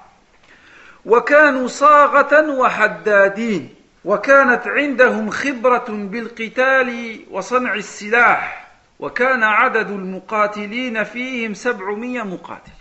وكانوا 1.06 1.68
صاغة 1.68 2.50
وحدادين 2.50 3.74
وكانت 4.04 4.66
عندهم 4.66 5.30
خبرة 5.30 5.86
بالقتال 5.88 7.20
وصنع 7.30 7.74
السلاح 7.74 8.68
وكان 9.00 9.42
عدد 9.42 9.90
المقاتلين 9.90 11.04
فيهم 11.04 11.54
سبعمية 11.54 12.22
مقاتل. 12.22 12.72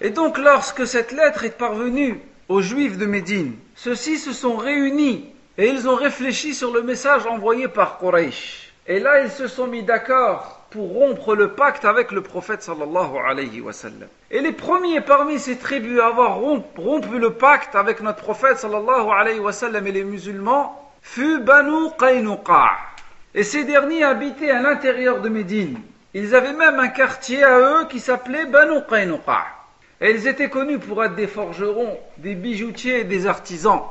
Et 0.00 0.10
donc 0.10 0.38
lorsque 0.38 0.86
cette 0.86 1.12
lettre 1.12 1.44
est 1.44 1.56
parvenue 1.58 2.20
aux 2.48 2.60
Juifs 2.60 2.98
de 2.98 3.06
Médine, 3.06 3.56
ceux-ci 3.76 4.18
se 4.18 4.32
sont 4.32 4.56
réunis 4.56 5.31
et 5.58 5.68
ils 5.68 5.88
ont 5.88 5.96
réfléchi 5.96 6.54
sur 6.54 6.72
le 6.72 6.82
message 6.82 7.26
envoyé 7.26 7.68
par 7.68 7.98
Quraysh. 7.98 8.72
Et 8.86 8.98
là, 8.98 9.22
ils 9.22 9.30
se 9.30 9.46
sont 9.46 9.66
mis 9.66 9.82
d'accord 9.82 10.62
pour 10.70 10.92
rompre 10.94 11.34
le 11.34 11.52
pacte 11.52 11.84
avec 11.84 12.10
le 12.10 12.22
prophète 12.22 12.62
sallallahu 12.62 13.18
alayhi 13.24 13.60
wa. 13.60 13.72
Et 14.30 14.40
les 14.40 14.52
premiers 14.52 15.02
parmi 15.02 15.38
ces 15.38 15.58
tribus 15.58 16.00
à 16.00 16.06
avoir 16.06 16.38
rompu 16.38 17.18
le 17.18 17.34
pacte 17.34 17.76
avec 17.76 18.00
notre 18.00 18.22
prophète 18.22 18.58
sallallahu 18.58 19.10
alayhi 19.14 19.38
wa 19.38 19.52
et 19.52 19.92
les 19.92 20.04
musulmans 20.04 20.90
fut 21.02 21.38
Banu 21.40 21.90
Qaynuqa. 21.98 22.70
Et 23.34 23.44
ces 23.44 23.64
derniers 23.64 24.04
habitaient 24.04 24.50
à 24.50 24.62
l'intérieur 24.62 25.20
de 25.20 25.28
Médine. 25.28 25.78
Ils 26.14 26.34
avaient 26.34 26.54
même 26.54 26.80
un 26.80 26.88
quartier 26.88 27.44
à 27.44 27.58
eux 27.58 27.86
qui 27.88 28.00
s'appelait 28.00 28.46
Banu 28.46 28.80
Qaynuqa. 28.88 29.44
Et 30.00 30.10
ils 30.10 30.26
étaient 30.26 30.50
connus 30.50 30.78
pour 30.78 31.04
être 31.04 31.14
des 31.14 31.28
forgerons, 31.28 31.98
des 32.16 32.34
bijoutiers 32.34 33.00
et 33.00 33.04
des 33.04 33.26
artisans. 33.26 33.82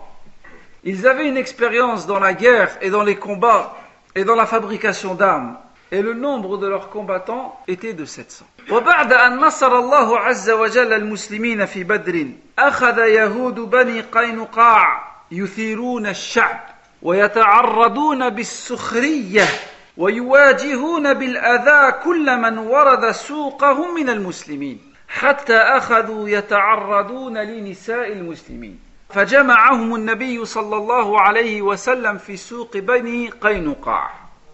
Ils 0.85 1.07
avaient 1.07 1.29
une 1.29 1.37
expérience 1.37 2.07
dans 2.07 2.21
la 2.21 2.33
guerre 2.33 2.71
et 2.81 2.91
dans 2.91 3.03
les 3.03 3.17
combats 3.17 3.77
et 4.15 4.25
dans 4.25 4.37
la 4.37 4.47
fabrication 4.47 5.15
d'armes. 5.15 5.57
Et 5.93 6.03
le 6.03 6.15
nombre 6.15 6.59
de 6.59 6.67
leurs 6.67 6.91
combattants 6.91 7.61
était 7.69 7.93
de 7.93 8.05
700. 8.05 8.45
وبعد 8.71 9.13
أن 9.13 9.37
نصر 9.37 9.79
الله 9.79 10.19
عز 10.19 10.51
وجل 10.51 10.93
المسلمين 10.93 11.67
في 11.67 11.85
بدر 11.85 12.27
أخذ 12.59 12.99
يهود 12.99 13.55
بني 13.55 14.01
قينقاع 14.01 15.13
يثيرون 15.31 16.07
الشعب 16.07 16.61
ويتعرضون 17.03 18.31
بالسخرية 18.31 19.47
ويواجهون 19.97 21.15
بالأذى 21.15 21.93
كل 22.05 22.37
من 22.37 22.59
ورد 22.59 23.11
سوقهم 23.11 23.95
من 23.95 24.09
المسلمين 24.11 24.81
حتى 25.09 25.57
أخذوا 25.57 26.29
يتعرضون 26.29 27.39
لنساء 27.39 28.13
المسلمين 28.13 28.79
فجمعهم 29.11 29.95
النبي 29.95 30.45
صلى 30.45 30.77
الله 30.77 31.21
عليه 31.21 31.63
وسلم 31.63 32.19
في 32.19 32.37
سوق 32.37 32.77
بني 32.77 33.31
قينقاع 33.31 34.11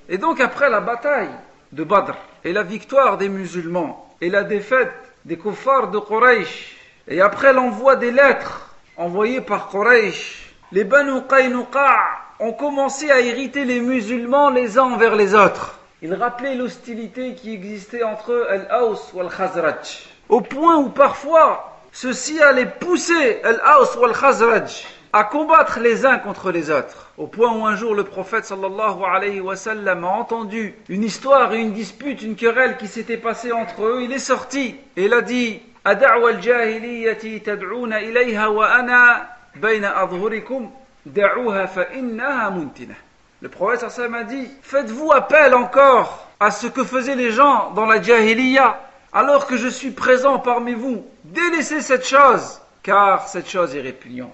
Et 0.09 0.19
donc 0.19 0.41
après 0.41 0.69
la 0.69 0.81
bataille 0.81 1.31
de 1.73 1.85
Badr 1.85 2.15
et 2.45 2.53
la 2.53 2.63
victoire 2.63 3.17
des 3.19 3.29
musulmans 3.29 4.09
et 4.21 4.29
la 4.29 4.45
défaite 4.45 4.93
des 5.25 5.39
kuffars 5.39 5.91
de 5.91 5.99
Quraysh 5.99 6.77
et 7.09 7.21
après 7.21 7.53
l'envoi 7.53 7.97
des 7.97 8.11
lettres 8.11 8.75
envoyées 8.97 9.41
par 9.41 9.69
Quraysh, 9.71 10.55
les 10.71 10.85
Banu 10.85 11.23
Qaynuqa 11.29 11.97
ont 12.41 12.53
commencé 12.53 13.11
à 13.11 13.21
irriter 13.21 13.65
les 13.65 13.81
musulmans 13.81 14.51
les 14.51 14.79
uns 14.79 14.85
envers 14.85 15.17
les 15.17 15.35
autres. 15.35 15.79
Ils 16.03 16.15
rappelaient 16.15 16.57
l'hostilité 16.57 17.35
qui 17.35 17.55
existait 17.55 18.03
entre 18.03 18.47
Al-Aws 18.51 18.99
ou 19.15 19.21
Al-Khazraj. 19.21 20.09
Au 20.29 20.41
point 20.41 20.77
où 20.77 20.89
parfois 20.89 21.76
ceux-ci 21.97 22.41
allaient 22.41 22.67
pousser 22.67 23.41
Al-Aws 23.43 23.99
ou 23.99 24.05
Al-Khazraj 24.05 24.85
à 25.13 25.25
combattre 25.25 25.79
les 25.79 26.07
uns 26.07 26.19
contre 26.19 26.51
les 26.51 26.71
autres, 26.71 27.11
au 27.19 27.27
point 27.27 27.53
où 27.55 27.67
un 27.67 27.77
jour 27.77 27.95
le 27.95 28.05
prophète 28.05 28.47
sallallahu 28.47 29.05
alayhi 29.05 29.41
wa 29.41 29.57
sallam 29.57 30.05
a 30.05 30.09
entendu 30.09 30.75
une 30.89 31.05
histoire 31.05 31.53
et 31.53 31.61
une 31.61 31.73
dispute, 31.73 32.23
une 32.23 32.35
querelle 32.35 32.79
qui 32.79 32.89
s'était 32.89 33.19
passée 33.19 33.53
entre 33.53 33.85
eux, 33.85 34.03
il 34.03 34.13
est 34.13 34.19
sorti 34.19 34.77
et 34.97 35.05
il 35.05 35.13
a 35.13 35.21
dit 35.21 35.61
أدعوى 35.87 36.31
الجاهلية 36.31 37.39
تدعون 37.39 37.93
إليها 37.93 38.47
وأنا 38.47 39.29
بين 39.57 39.85
أظهركم 39.85 40.71
دعوها 41.07 41.67
فإنها 41.67 42.51
منتنة 42.51 42.95
Le 43.43 43.49
prophète 43.49 43.91
sallallahu 43.91 44.21
a 44.21 44.25
dit 44.25 44.49
Faites-vous 44.63 45.11
appel 45.11 45.55
encore 45.55 46.29
à 46.39 46.53
ce 46.53 46.69
que 46.69 46.85
faisaient 46.85 47.17
les 47.17 47.33
gens 47.33 47.73
dans 47.73 47.87
la 47.87 48.01
jahiliya 48.01 48.79
alors 49.13 49.47
que 49.47 49.57
je 49.57 49.67
suis 49.67 49.91
présent 49.91 50.39
parmi 50.39 50.75
vous. 50.75 51.05
Délaissez 51.28 51.82
cette 51.82 52.08
chose 52.08 52.62
car 52.84 53.28
cette 53.28 53.50
chose 53.50 53.76
est 53.76 53.82
répugnante 53.82 54.32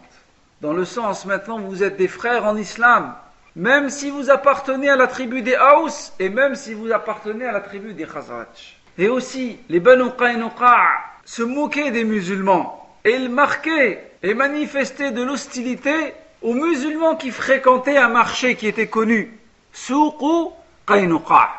dans 0.63 0.73
le 0.73 0.85
sens 0.85 1.25
maintenant 1.25 1.59
vous 1.59 1.83
êtes 1.83 1.97
des 1.97 2.07
frères 2.07 2.45
en 2.45 2.55
islam, 2.55 3.13
même 3.55 3.89
si 3.89 4.09
vous 4.09 4.29
appartenez 4.29 4.89
à 4.89 4.95
la 4.95 5.07
tribu 5.07 5.41
des 5.41 5.57
Haus 5.57 6.13
et 6.19 6.29
même 6.29 6.55
si 6.55 6.73
vous 6.73 6.91
appartenez 6.93 7.45
à 7.45 7.51
la 7.51 7.59
tribu 7.59 7.93
des 7.93 8.05
Khazraj. 8.05 8.77
Et 8.97 9.09
aussi, 9.09 9.59
les 9.67 9.81
Banu 9.81 10.11
Qaynuqa 10.17 10.77
se 11.25 11.43
moquaient 11.43 11.91
des 11.91 12.05
musulmans 12.05 12.87
et 13.03 13.11
ils 13.11 13.29
marquaient 13.29 14.11
et 14.23 14.33
manifestaient 14.33 15.11
de 15.11 15.21
l'hostilité 15.21 16.13
aux 16.41 16.53
musulmans 16.53 17.17
qui 17.17 17.31
fréquentaient 17.31 17.97
un 17.97 18.07
marché 18.07 18.55
qui 18.55 18.67
était 18.67 18.87
connu, 18.87 19.37
Souqu 19.73 20.53
Qaynuqa. 20.87 21.49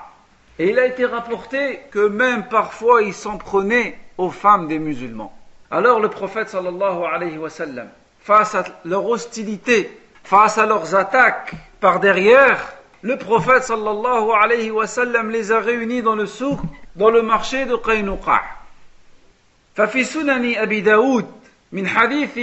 Et 0.59 0.71
il 0.71 0.79
a 0.79 0.87
été 0.87 1.05
rapporté 1.05 1.81
que 1.91 2.07
même 2.07 2.49
parfois 2.49 3.03
ils 3.03 3.13
s'en 3.13 3.37
prenaient 3.37 3.99
aux 4.18 4.30
femmes 4.30 4.68
des 4.68 4.80
musulmans. 4.80 5.34
Alors 5.72 6.00
le 6.00 6.10
prophète 6.10 6.50
sallallahu 6.50 7.04
alayhi 7.06 7.38
wa 7.38 7.50
sallam 7.50 7.90
face 8.22 8.56
à 8.56 8.64
leur 8.86 9.06
hostilité, 9.06 9.98
face 10.24 10.58
à 10.58 10.66
leurs 10.66 10.96
attaques 10.96 11.54
par 11.80 12.00
derrière, 12.00 12.74
le 13.02 13.18
prophète 13.18 13.64
sallallahu 13.64 14.32
alayhi 14.32 14.72
wa 14.72 14.88
sallam 14.88 15.30
les 15.30 15.52
a 15.52 15.60
réunis 15.60 16.02
dans 16.02 16.16
le 16.16 16.26
souk, 16.26 16.60
dans 16.96 17.10
le 17.10 17.22
marché 17.22 17.66
de 17.66 17.76
Qaynuqa. 17.76 18.42
ففي 19.76 20.04
سنن 20.04 20.56
أبي 20.56 20.82
داود 20.82 21.32
من 21.72 21.88
حديث 21.88 22.40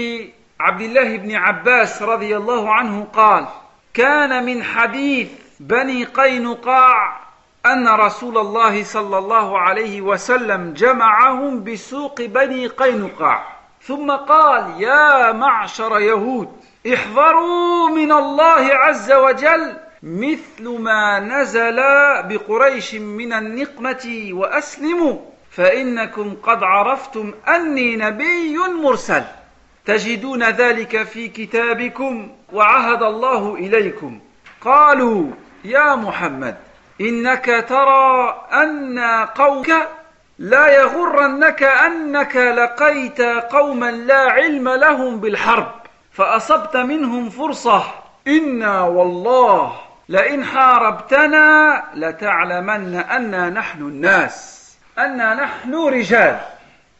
عبد 0.61 0.81
الله 0.81 1.17
بن 1.17 1.35
عباس 1.35 2.03
رضي 2.03 2.37
الله 2.37 2.75
عنه 2.75 3.05
قال 3.13 3.47
كان 3.95 4.45
من 4.45 4.63
حديث 4.63 5.29
بني 5.61 6.05
قينقاع 6.05 7.20
أن 7.66 7.88
رسول 7.88 8.38
الله 8.38 8.84
صلى 8.84 9.18
الله 9.18 9.60
عليه 9.60 10.02
وسلم 10.02 10.74
جمعهم 10.74 11.64
بسوق 11.64 12.22
بني 12.22 12.68
قينقاع. 12.68 13.58
ثم 13.82 14.12
قال 14.12 14.82
يا 14.82 15.32
معشر 15.32 16.00
يهود 16.00 16.50
احذروا 16.94 17.90
من 17.90 18.12
الله 18.12 18.74
عز 18.74 19.12
وجل 19.12 19.78
مثل 20.04 20.70
ما 20.80 21.20
نزل 21.20 21.76
بقريش 22.24 22.96
من 22.96 23.34
النقمة 23.34 24.30
وأسلموا. 24.32 25.20
فإنكم 25.52 26.36
قد 26.44 26.64
عرفتم 26.64 27.34
أني 27.48 27.96
نبي 27.96 28.58
مرسل. 28.58 29.24
تجدون 29.86 30.44
ذلك 30.44 31.04
في 31.04 31.28
كتابكم 31.28 32.32
وعهد 32.54 33.04
الله 33.04 33.56
إليكم. 33.56 34.20
قالوا 34.62 35.28
يا 35.66 35.96
محمد 35.96 36.58
إنك 37.02 37.66
ترى 37.70 38.42
أن 38.54 39.00
قومك 39.36 39.90
لا 40.40 40.68
يغرنك 40.68 41.64
أنك 41.64 42.36
لقيت 42.36 43.22
قوما 43.22 43.92
لا 43.92 44.32
علم 44.32 44.70
لهم 44.70 45.20
بالحرب 45.20 45.72
فأصبت 46.12 46.78
منهم 46.78 47.30
فرصة. 47.30 47.84
إنا 48.28 48.82
والله 48.82 49.74
لئن 50.10 50.46
حاربتنا 50.46 51.84
لتعلمن 51.94 52.96
أنا 52.96 53.50
نحن 53.50 53.82
الناس 53.82 54.68
أنا 54.98 55.34
نحن 55.34 55.76
رجال. 55.76 56.40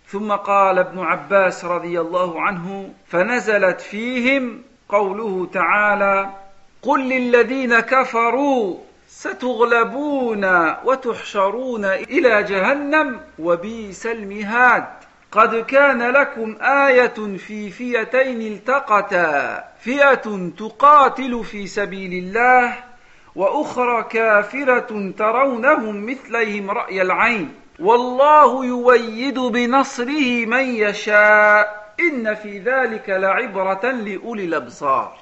ثم 0.08 0.32
قال 0.32 0.80
ابن 0.80 1.00
عباس 1.00 1.66
رضي 1.66 2.00
الله 2.02 2.42
عنه 2.42 2.90
فنزلت 3.08 3.82
فيهم 3.82 4.62
قوله 4.90 5.48
تعالى 5.54 6.30
قل 6.82 7.10
للذين 7.10 7.80
كفروا 7.80 8.78
ستغلبون 9.22 10.46
وتحشرون 10.86 11.86
إلى 11.86 12.44
جهنم 12.44 13.20
وبئس 13.40 14.06
المهاد. 14.06 14.86
قد 15.32 15.56
كان 15.56 16.12
لكم 16.12 16.58
آية 16.62 17.38
في 17.38 17.70
فئتين 17.70 18.42
التقتا. 18.42 19.64
فئة 19.80 20.52
تقاتل 20.58 21.44
في 21.44 21.68
سبيل 21.68 22.14
الله 22.24 22.74
وأخرى 23.36 24.04
كافرة 24.04 25.14
ترونهم 25.18 26.06
مثليهم 26.06 26.72
رأي 26.72 27.02
العين. 27.02 27.54
والله 27.80 28.66
يويد 28.66 29.40
بنصره 29.40 30.46
من 30.46 30.66
يشاء. 30.76 31.94
إن 32.00 32.36
في 32.36 32.60
ذلك 32.60 33.10
لعبرة 33.10 33.92
لأولي 33.92 34.46
الأبصار. 34.46 35.18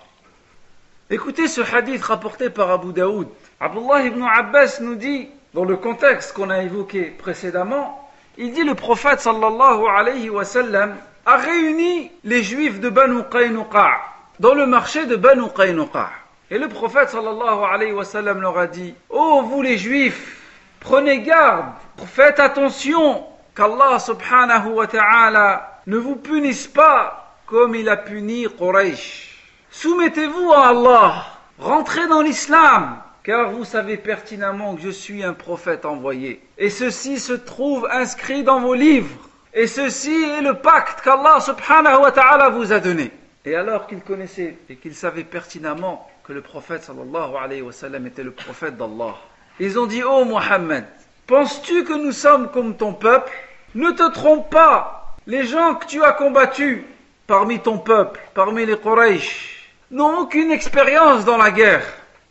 Écoutez 1.12 1.48
ce 1.48 1.62
hadith 1.62 2.04
rapporté 2.04 2.50
par 2.50 2.72
Abu 2.72 2.94
Daoud. 2.94 3.28
Abdullah 3.62 4.04
ibn 4.06 4.24
Abbas 4.24 4.80
nous 4.80 4.96
dit, 4.96 5.28
dans 5.54 5.66
le 5.66 5.76
contexte 5.76 6.32
qu'on 6.34 6.50
a 6.50 6.62
évoqué 6.62 7.06
précédemment, 7.06 8.10
il 8.38 8.54
dit 8.54 8.64
le 8.64 8.74
prophète 8.74 9.20
sallallahu 9.20 9.84
alayhi 9.94 10.30
wa 10.30 10.46
sallam 10.46 10.96
a 11.26 11.36
réuni 11.36 12.10
les 12.24 12.42
juifs 12.42 12.80
de 12.80 12.90
Banu 12.90 13.24
Qaynuqa 13.30 13.98
dans 14.40 14.54
le 14.54 14.66
marché 14.66 15.06
de 15.08 15.18
Banu 15.18 15.50
Qaynuqa. 15.54 16.10
Et 16.50 16.58
le 16.58 16.70
prophète 16.70 17.10
sallallahu 17.10 17.66
alayhi 17.70 17.92
wa 17.92 18.06
sallam 18.06 18.40
leur 18.40 18.58
a 18.58 18.68
dit, 18.68 18.96
oh 19.10 19.42
vous 19.44 19.62
les 19.62 19.78
juifs, 19.78 20.42
prenez 20.80 21.20
garde, 21.20 21.66
faites 22.06 22.40
attention 22.40 23.26
qu'Allah 23.54 24.00
subhanahu 24.00 24.70
wa 24.70 24.88
ta'ala 24.88 25.82
ne 25.86 25.98
vous 25.98 26.16
punisse 26.16 26.68
pas 26.68 27.36
comme 27.46 27.76
il 27.76 27.90
a 27.90 27.98
puni 27.98 28.48
Quraysh. 28.58 29.38
Soumettez-vous 29.70 30.54
à 30.54 30.70
Allah, 30.70 31.26
rentrez 31.60 32.08
dans 32.08 32.22
l'islam, 32.22 33.00
car 33.30 33.52
vous 33.52 33.64
savez 33.64 33.98
pertinemment 33.98 34.76
que 34.76 34.82
je 34.82 34.90
suis 34.90 35.24
un 35.24 35.36
prophète 35.36 35.86
envoyé. 35.86 36.42
Et 36.58 36.72
ceci 36.72 37.20
se 37.20 37.34
trouve 37.34 37.88
inscrit 37.92 38.42
dans 38.42 38.60
vos 38.60 38.74
livres. 38.74 39.30
Et 39.54 39.68
ceci 39.68 40.10
est 40.12 40.42
le 40.42 40.56
pacte 40.56 41.02
qu'Allah 41.02 41.40
subhanahu 41.40 42.02
wa 42.02 42.12
ta'ala 42.12 42.50
vous 42.50 42.74
a 42.74 42.80
donné. 42.80 43.12
Et 43.46 43.56
alors 43.56 43.86
qu'il 43.86 44.02
connaissait 44.02 44.58
et 44.68 44.78
qu'il 44.78 44.96
savait 44.96 45.26
pertinemment 45.26 46.10
que 46.24 46.34
le 46.34 46.42
prophète 46.42 46.82
sallallahu 46.82 47.36
alayhi 47.40 47.62
wa 47.62 47.72
sallam 47.72 48.08
était 48.08 48.24
le 48.24 48.32
prophète 48.32 48.78
d'Allah, 48.78 49.16
ils 49.60 49.78
ont 49.78 49.86
dit, 49.86 50.02
oh 50.04 50.26
Mohammed, 50.26 50.86
penses-tu 51.28 51.84
que 51.84 51.94
nous 51.94 52.14
sommes 52.14 52.50
comme 52.50 52.78
ton 52.78 52.94
peuple? 52.94 53.32
Ne 53.76 53.92
te 53.92 54.12
trompe 54.12 54.50
pas, 54.50 55.16
les 55.28 55.46
gens 55.46 55.76
que 55.76 55.86
tu 55.86 56.04
as 56.04 56.14
combattus 56.14 56.82
parmi 57.28 57.60
ton 57.60 57.78
peuple, 57.78 58.22
parmi 58.34 58.66
les 58.66 58.76
Quraysh, 58.76 59.70
n'ont 59.92 60.18
aucune 60.22 60.50
expérience 60.50 61.26
dans 61.26 61.38
la 61.38 61.52
guerre. 61.52 61.86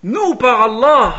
Nous, 0.04 0.36
par 0.36 0.62
Allah, 0.62 1.14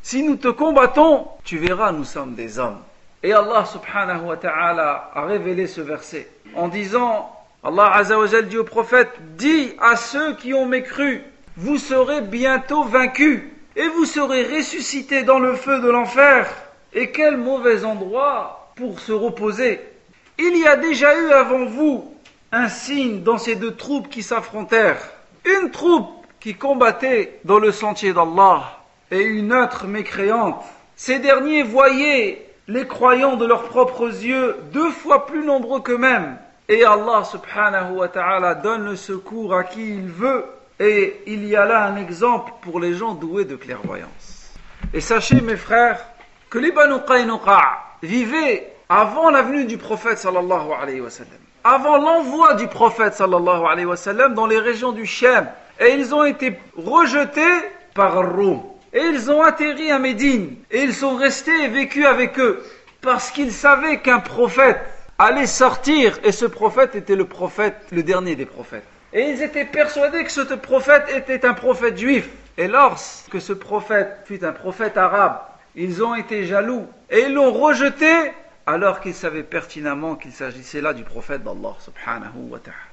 si 0.00 0.22
nous 0.22 0.36
te 0.36 0.48
combattons, 0.48 1.28
tu 1.44 1.58
verras, 1.58 1.92
nous 1.92 2.04
sommes 2.04 2.34
des 2.34 2.58
hommes. 2.58 2.78
Et 3.22 3.34
Allah 3.34 3.66
subhanahu 3.66 4.24
wa 4.24 4.38
ta'ala 4.38 5.10
a 5.14 5.26
révélé 5.26 5.66
ce 5.66 5.82
verset 5.82 6.30
en 6.54 6.68
disant, 6.68 7.30
Allah 7.62 7.92
azawajal 7.92 8.48
dit 8.48 8.56
au 8.56 8.64
prophète, 8.64 9.10
dis 9.36 9.74
à 9.78 9.96
ceux 9.96 10.34
qui 10.36 10.54
ont 10.54 10.64
mécru, 10.64 11.22
vous 11.58 11.76
serez 11.76 12.22
bientôt 12.22 12.84
vaincus 12.84 13.42
et 13.76 13.86
vous 13.88 14.06
serez 14.06 14.44
ressuscités 14.44 15.24
dans 15.24 15.38
le 15.38 15.54
feu 15.54 15.80
de 15.80 15.90
l'enfer. 15.90 16.48
Et 16.94 17.10
quel 17.10 17.36
mauvais 17.36 17.84
endroit 17.84 18.72
pour 18.76 18.98
se 19.00 19.12
reposer. 19.12 19.78
Il 20.38 20.56
y 20.56 20.66
a 20.66 20.76
déjà 20.76 21.14
eu 21.20 21.32
avant 21.32 21.66
vous 21.66 22.14
un 22.50 22.70
signe 22.70 23.22
dans 23.22 23.36
ces 23.36 23.56
deux 23.56 23.74
troupes 23.74 24.08
qui 24.08 24.22
s'affrontèrent 24.22 25.02
une 25.44 25.70
troupe 25.70 26.21
qui 26.42 26.56
combattait 26.56 27.38
dans 27.44 27.60
le 27.60 27.70
sentier 27.70 28.12
d'Allah 28.12 28.80
et 29.12 29.22
une 29.22 29.52
autre 29.52 29.86
mécréante. 29.86 30.64
Ces 30.96 31.20
derniers 31.20 31.62
voyaient 31.62 32.44
les 32.66 32.86
croyants 32.88 33.36
de 33.36 33.46
leurs 33.46 33.68
propres 33.68 34.08
yeux 34.08 34.56
deux 34.72 34.90
fois 34.90 35.26
plus 35.26 35.44
nombreux 35.44 35.80
qu'eux-mêmes. 35.80 36.36
Et 36.68 36.84
Allah 36.84 37.22
subhanahu 37.22 37.92
wa 37.96 38.08
ta'ala 38.08 38.56
donne 38.56 38.84
le 38.86 38.96
secours 38.96 39.54
à 39.54 39.62
qui 39.62 39.88
il 39.88 40.08
veut. 40.08 40.44
Et 40.80 41.22
il 41.28 41.46
y 41.46 41.54
a 41.54 41.64
là 41.64 41.84
un 41.84 41.96
exemple 41.96 42.52
pour 42.62 42.80
les 42.80 42.94
gens 42.94 43.14
doués 43.14 43.44
de 43.44 43.54
clairvoyance. 43.54 44.52
Et 44.92 45.00
sachez 45.00 45.40
mes 45.40 45.56
frères 45.56 46.04
que 46.50 46.58
les 46.58 46.72
Banu 46.72 46.94
Qaynuqa 47.06 47.62
vivaient 48.02 48.72
avant 48.88 49.30
la 49.30 49.42
venue 49.42 49.64
du 49.64 49.78
prophète 49.78 50.18
sallallahu 50.18 50.72
alayhi 50.80 51.00
wa 51.00 51.10
sallam 51.10 51.38
avant 51.64 51.98
l'envoi 51.98 52.54
du 52.54 52.66
prophète 52.66 53.14
sallallahu 53.14 53.64
alayhi 53.64 53.86
wa 53.86 53.96
sallam 53.96 54.34
dans 54.34 54.46
les 54.46 54.58
régions 54.58 54.92
du 54.92 55.06
Shem. 55.06 55.46
Et 55.80 55.94
ils 55.94 56.14
ont 56.14 56.24
été 56.24 56.58
rejetés 56.76 57.40
par 57.94 58.14
Rome. 58.36 58.62
Et 58.92 59.00
ils 59.00 59.30
ont 59.30 59.42
atterri 59.42 59.90
à 59.90 59.98
Médine. 59.98 60.56
Et 60.70 60.82
ils 60.82 60.94
sont 60.94 61.16
restés 61.16 61.64
et 61.64 61.68
vécus 61.68 62.06
avec 62.06 62.38
eux. 62.38 62.62
Parce 63.00 63.30
qu'ils 63.30 63.52
savaient 63.52 64.00
qu'un 64.00 64.20
prophète 64.20 64.80
allait 65.18 65.46
sortir. 65.46 66.18
Et 66.24 66.32
ce 66.32 66.46
prophète 66.46 66.94
était 66.94 67.16
le 67.16 67.24
prophète, 67.24 67.76
le 67.90 68.02
dernier 68.02 68.36
des 68.36 68.46
prophètes. 68.46 68.84
Et 69.12 69.30
ils 69.30 69.42
étaient 69.42 69.64
persuadés 69.64 70.24
que 70.24 70.30
ce 70.30 70.54
prophète 70.54 71.04
était 71.14 71.44
un 71.46 71.54
prophète 71.54 71.98
juif. 71.98 72.28
Et 72.58 72.68
lorsque 72.68 73.40
ce 73.40 73.52
prophète 73.52 74.18
fut 74.24 74.44
un 74.44 74.52
prophète 74.52 74.96
arabe, 74.96 75.40
ils 75.74 76.02
ont 76.02 76.14
été 76.14 76.44
jaloux. 76.44 76.86
Et 77.10 77.22
ils 77.26 77.32
l'ont 77.32 77.52
rejeté 77.52 78.32
alors 78.66 79.00
qu'ils 79.00 79.14
savaient 79.14 79.42
pertinemment 79.42 80.16
qu'il 80.16 80.32
s'agissait 80.32 80.80
là 80.80 80.92
du 80.92 81.02
prophète 81.02 81.42
d'Allah 81.42 81.74
subhanahu 81.80 82.50
wa 82.50 82.58
ta'ala. 82.58 82.91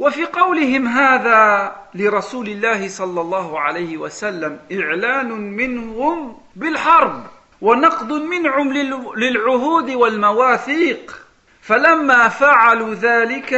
وفي 0.00 0.24
قولهم 0.24 0.88
هذا 0.88 1.72
لرسول 1.94 2.48
الله 2.48 2.88
صلى 2.88 3.20
الله 3.20 3.60
عليه 3.60 3.96
وسلم 3.96 4.58
إعلان 4.72 5.30
منهم 5.30 6.36
بالحرب 6.56 7.22
ونقض 7.60 8.12
منهم 8.12 8.72
للعهود 9.16 9.90
والمواثيق. 9.90 11.26
فلما 11.62 12.28
فعلوا 12.28 12.94
ذلك 12.94 13.54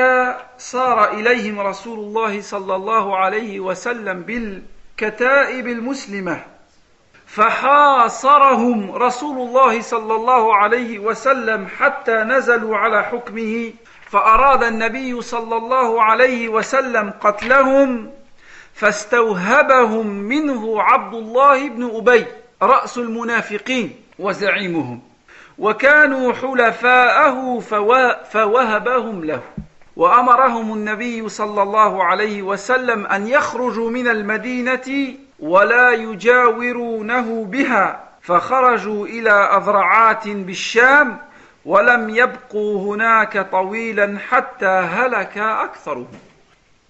صار 0.59 1.13
إليهم 1.13 1.61
رسول 1.61 1.99
الله 1.99 2.41
صلى 2.41 2.77
الله 2.77 3.17
عليه 3.17 3.61
وسلم 3.61 4.23
بالكتائب 4.23 5.69
المسلمة. 5.69 6.45
فحاصرهم 7.27 8.93
رسول 8.93 9.49
الله 9.49 9.81
صلى 9.81 10.15
الله 10.15 10.57
عليه 10.57 10.99
وسلم 10.99 11.67
حتى 11.79 12.17
نزلوا 12.17 12.77
على 12.77 13.05
حكمه 13.05 13.73
فأراد 14.13 14.63
النبي 14.63 15.23
صلى 15.23 15.57
الله 15.57 16.03
عليه 16.03 16.49
وسلم 16.49 17.13
قتلهم 17.21 18.11
فاستوهبهم 18.75 20.07
منه 20.07 20.83
عبد 20.83 21.15
الله 21.15 21.69
بن 21.69 21.97
أبي 21.97 22.27
رأس 22.63 22.99
المنافقين 22.99 23.97
وزعيمهم 24.19 25.01
وكانوا 25.59 26.33
حلفاءه 26.33 27.61
فوهبهم 28.31 29.25
له. 29.25 29.41
وأمرهم 29.97 30.73
النبي 30.73 31.29
صلى 31.29 31.63
الله 31.63 32.05
عليه 32.05 32.43
وسلم 32.43 33.07
أن 33.07 33.27
يخرجوا 33.27 33.91
من 33.91 34.09
المدينة 34.09 35.15
ولا 35.41 35.91
يجاورونه 35.91 37.45
بها 37.45 38.01
فخرجوا 38.23 39.07
إلى 39.07 39.31
أذرعات 39.31 40.29
بالشام 40.29 41.19
ولم 41.66 42.10
يبقوا 42.10 42.96
هناك 42.96 43.52
طويلا 43.52 44.18
حتى 44.30 44.66
هلك 44.66 45.38
أكثرهم 45.38 46.08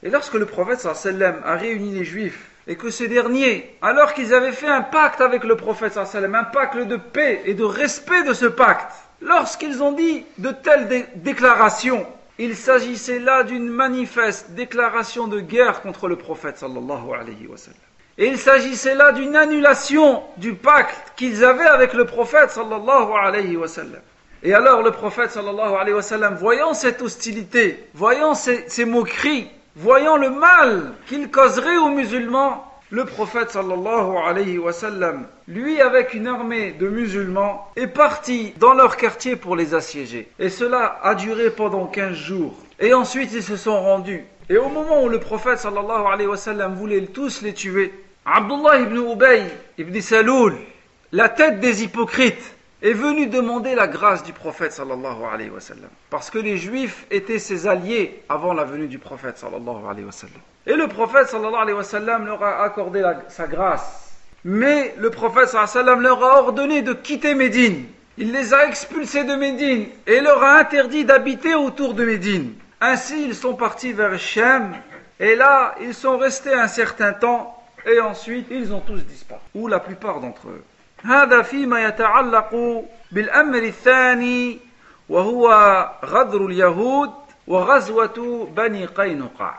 Et 0.03 0.09
lorsque 0.11 0.35
le 0.35 0.45
prophète 0.45 0.79
sallam 0.79 1.41
a 1.43 1.55
réuni 1.55 1.91
les 1.91 2.05
juifs 2.05 2.51
et 2.67 2.75
que 2.75 2.91
ces 2.91 3.07
derniers, 3.07 3.75
alors 3.81 4.13
qu'ils 4.13 4.31
avaient 4.33 4.51
fait 4.51 4.67
un 4.67 4.83
pacte 4.83 5.21
avec 5.21 5.43
le 5.43 5.55
prophète 5.55 5.93
sallam, 5.93 6.35
un 6.35 6.43
pacte 6.43 6.77
de 6.77 6.97
paix 6.97 7.41
et 7.45 7.55
de 7.55 7.63
respect 7.63 8.23
de 8.23 8.33
ce 8.33 8.45
pacte, 8.45 8.91
lorsqu'ils 9.21 9.81
ont 9.81 9.93
dit 9.93 10.23
de 10.37 10.51
telles 10.51 10.87
dé 10.87 11.05
déclarations, 11.15 12.05
il 12.37 12.55
s'agissait 12.55 13.17
là 13.17 13.43
d'une 13.43 13.67
manifeste 13.67 14.51
déclaration 14.51 15.27
de 15.27 15.39
guerre 15.39 15.81
contre 15.81 16.07
le 16.07 16.15
prophète 16.15 16.59
sallallahu 16.59 17.13
alayhi 17.19 17.47
wa 17.47 17.57
sallam. 17.57 17.79
Et 18.19 18.27
il 18.27 18.37
s'agissait 18.37 18.95
là 18.95 19.11
d'une 19.11 19.35
annulation 19.35 20.23
du 20.37 20.53
pacte 20.53 21.13
qu'ils 21.15 21.43
avaient 21.43 21.65
avec 21.65 21.93
le 21.93 22.05
prophète 22.05 22.51
sallallahu 22.51 23.11
alayhi 23.19 23.57
wa 23.57 23.67
sallam. 23.67 24.01
Et 24.44 24.54
alors 24.54 24.82
le 24.82 24.90
prophète 24.90 25.30
sallallahu 25.30 26.34
voyant 26.36 26.74
cette 26.74 27.00
hostilité, 27.00 27.84
voyant 27.94 28.34
ces, 28.34 28.84
moqueries, 28.84 29.48
voyant 29.76 30.16
le 30.16 30.30
mal 30.30 30.94
qu'il 31.06 31.30
causerait 31.30 31.76
aux 31.76 31.90
musulmans, 31.90 32.66
le 32.90 33.04
prophète 33.04 33.50
sallallahu 33.50 35.26
lui 35.46 35.80
avec 35.80 36.14
une 36.14 36.26
armée 36.26 36.72
de 36.72 36.88
musulmans, 36.88 37.70
est 37.76 37.86
parti 37.86 38.52
dans 38.58 38.74
leur 38.74 38.96
quartier 38.96 39.36
pour 39.36 39.54
les 39.54 39.74
assiéger. 39.74 40.28
Et 40.40 40.48
cela 40.48 40.98
a 41.04 41.14
duré 41.14 41.50
pendant 41.50 41.86
15 41.86 42.12
jours. 42.12 42.54
Et 42.80 42.94
ensuite 42.94 43.32
ils 43.32 43.44
se 43.44 43.56
sont 43.56 43.80
rendus. 43.80 44.24
Et 44.48 44.58
au 44.58 44.68
moment 44.68 45.04
où 45.04 45.08
le 45.08 45.20
prophète 45.20 45.60
sallallahu 45.60 46.04
alayhi 46.12 46.28
wa 46.28 46.36
sallam 46.36 46.74
voulait 46.74 47.06
tous 47.06 47.42
les 47.42 47.54
tuer, 47.54 47.94
Abdullah 48.26 48.80
ibn 48.80 48.96
Ubay 48.96 49.44
ibn 49.78 50.00
Saloul, 50.00 50.56
la 51.12 51.28
tête 51.28 51.60
des 51.60 51.84
hypocrites, 51.84 52.56
est 52.82 52.92
venu 52.92 53.26
demander 53.28 53.74
la 53.76 53.86
grâce 53.86 54.24
du 54.24 54.32
prophète 54.32 54.72
sallallahu 54.72 55.22
alayhi 55.32 55.50
wa. 55.50 55.60
Parce 56.10 56.30
que 56.30 56.38
les 56.38 56.58
juifs 56.58 57.06
étaient 57.10 57.38
ses 57.38 57.68
alliés 57.68 58.22
avant 58.28 58.52
la 58.52 58.64
venue 58.64 58.88
du 58.88 58.98
prophète 58.98 59.38
sallallahu 59.38 59.86
alayhi 59.88 60.04
wa. 60.04 60.12
Et 60.66 60.74
le 60.74 60.88
prophète 60.88 61.28
sallallahu 61.28 61.62
alayhi 61.62 61.78
wa 61.78 62.18
leur 62.18 62.42
a 62.42 62.64
accordé 62.64 63.04
sa 63.28 63.46
grâce. 63.46 64.12
Mais 64.44 64.94
le 64.98 65.10
prophète 65.10 65.48
sallallahu 65.48 66.02
leur 66.02 66.24
a 66.24 66.40
ordonné 66.40 66.82
de 66.82 66.92
quitter 66.92 67.34
Médine. 67.34 67.86
Il 68.18 68.32
les 68.32 68.52
a 68.52 68.66
expulsés 68.66 69.24
de 69.24 69.36
Médine 69.36 69.86
et 70.06 70.20
leur 70.20 70.42
a 70.42 70.58
interdit 70.58 71.04
d'habiter 71.04 71.54
autour 71.54 71.94
de 71.94 72.04
Médine. 72.04 72.54
Ainsi, 72.80 73.24
ils 73.24 73.36
sont 73.36 73.54
partis 73.54 73.92
vers 73.92 74.18
Shem 74.18 74.74
et 75.20 75.36
là, 75.36 75.76
ils 75.80 75.94
sont 75.94 76.18
restés 76.18 76.52
un 76.52 76.66
certain 76.66 77.12
temps 77.12 77.62
et 77.86 78.00
ensuite, 78.00 78.48
ils 78.50 78.72
ont 78.72 78.80
tous 78.80 79.00
disparu, 79.04 79.40
ou 79.54 79.68
la 79.68 79.80
plupart 79.80 80.20
d'entre 80.20 80.48
eux. 80.48 80.64
هذا 81.04 81.42
فيما 81.42 81.84
يتعلق 81.84 82.84
بالأمر 83.12 83.58
الثاني 83.58 84.58
وهو 85.08 85.48
غدر 86.04 86.46
اليهود 86.46 87.12
وغزوة 87.46 88.48
بني 88.56 88.86
قينقاع. 88.86 89.58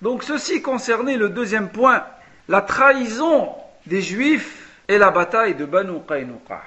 Donc 0.00 0.22
ceci 0.22 0.62
concernait 0.62 1.16
le 1.16 1.28
deuxième 1.28 1.70
point, 1.70 2.04
la 2.48 2.60
trahison 2.60 3.54
des 3.86 4.00
Juifs 4.00 4.68
et 4.86 4.98
la 4.98 5.10
bataille 5.10 5.54
de 5.54 5.64
Banu 5.64 6.00
Qaynuqa. 6.06 6.62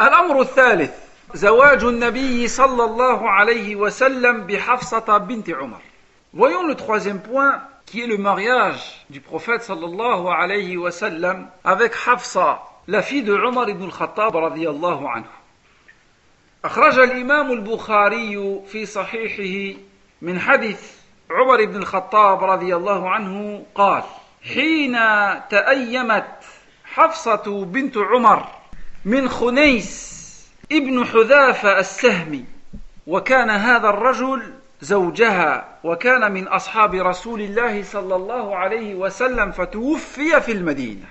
الأمر 0.00 0.40
الثالث 0.40 0.90
زواج 1.34 1.84
النبي 1.84 2.48
صلى 2.48 2.84
الله 2.84 3.30
عليه 3.30 3.76
وسلم 3.76 4.46
بحفصة 4.46 5.18
بنت 5.18 5.50
عمر. 5.50 5.80
Voyons 6.32 6.66
le 6.66 6.74
troisième 6.74 7.20
point 7.20 7.62
qui 7.86 8.02
est 8.02 8.06
le 8.06 8.18
mariage 8.18 9.04
du 9.10 9.20
prophète 9.20 9.62
sallallahu 9.62 10.26
alayhi 10.28 10.76
wa 10.76 10.90
sallam 10.90 11.48
avec 11.64 11.92
Hafsa, 12.06 12.62
la 12.88 13.02
fille 13.02 13.22
de 13.22 13.32
Omar 13.32 13.68
ibn 13.68 13.84
al-Khattab 13.84 14.34
radiyallahu 14.34 15.06
anhu. 15.06 15.28
أخرج 16.64 16.98
الإمام 16.98 17.52
البخاري 17.52 18.60
في 18.66 18.86
صحيحه 18.86 19.78
من 20.22 20.40
حديث 20.40 20.92
عمر 21.30 21.64
بن 21.64 21.76
الخطاب 21.76 22.44
رضي 22.44 22.76
الله 22.76 23.10
عنه 23.10 23.64
قال 23.74 24.02
حين 24.54 24.98
تأيمت 25.50 26.26
حفصة 26.84 27.64
بنت 27.64 27.96
عمر 27.96 28.46
من 29.04 29.28
خنيس 29.28 30.14
ابن 30.72 31.04
حذافة 31.04 31.78
السهمي 31.78 32.44
وكان 33.06 33.50
هذا 33.50 33.88
الرجل 33.88 34.53
زوجها 34.84 35.64
وكان 35.84 36.32
من 36.32 36.48
أصحاب 36.48 36.94
رسول 36.94 37.40
الله 37.40 37.82
صلى 37.82 38.16
الله 38.16 38.56
عليه 38.56 38.94
وسلم 38.94 39.52
فتوفي 39.52 40.40
في 40.40 40.52
المدينة. 40.52 41.06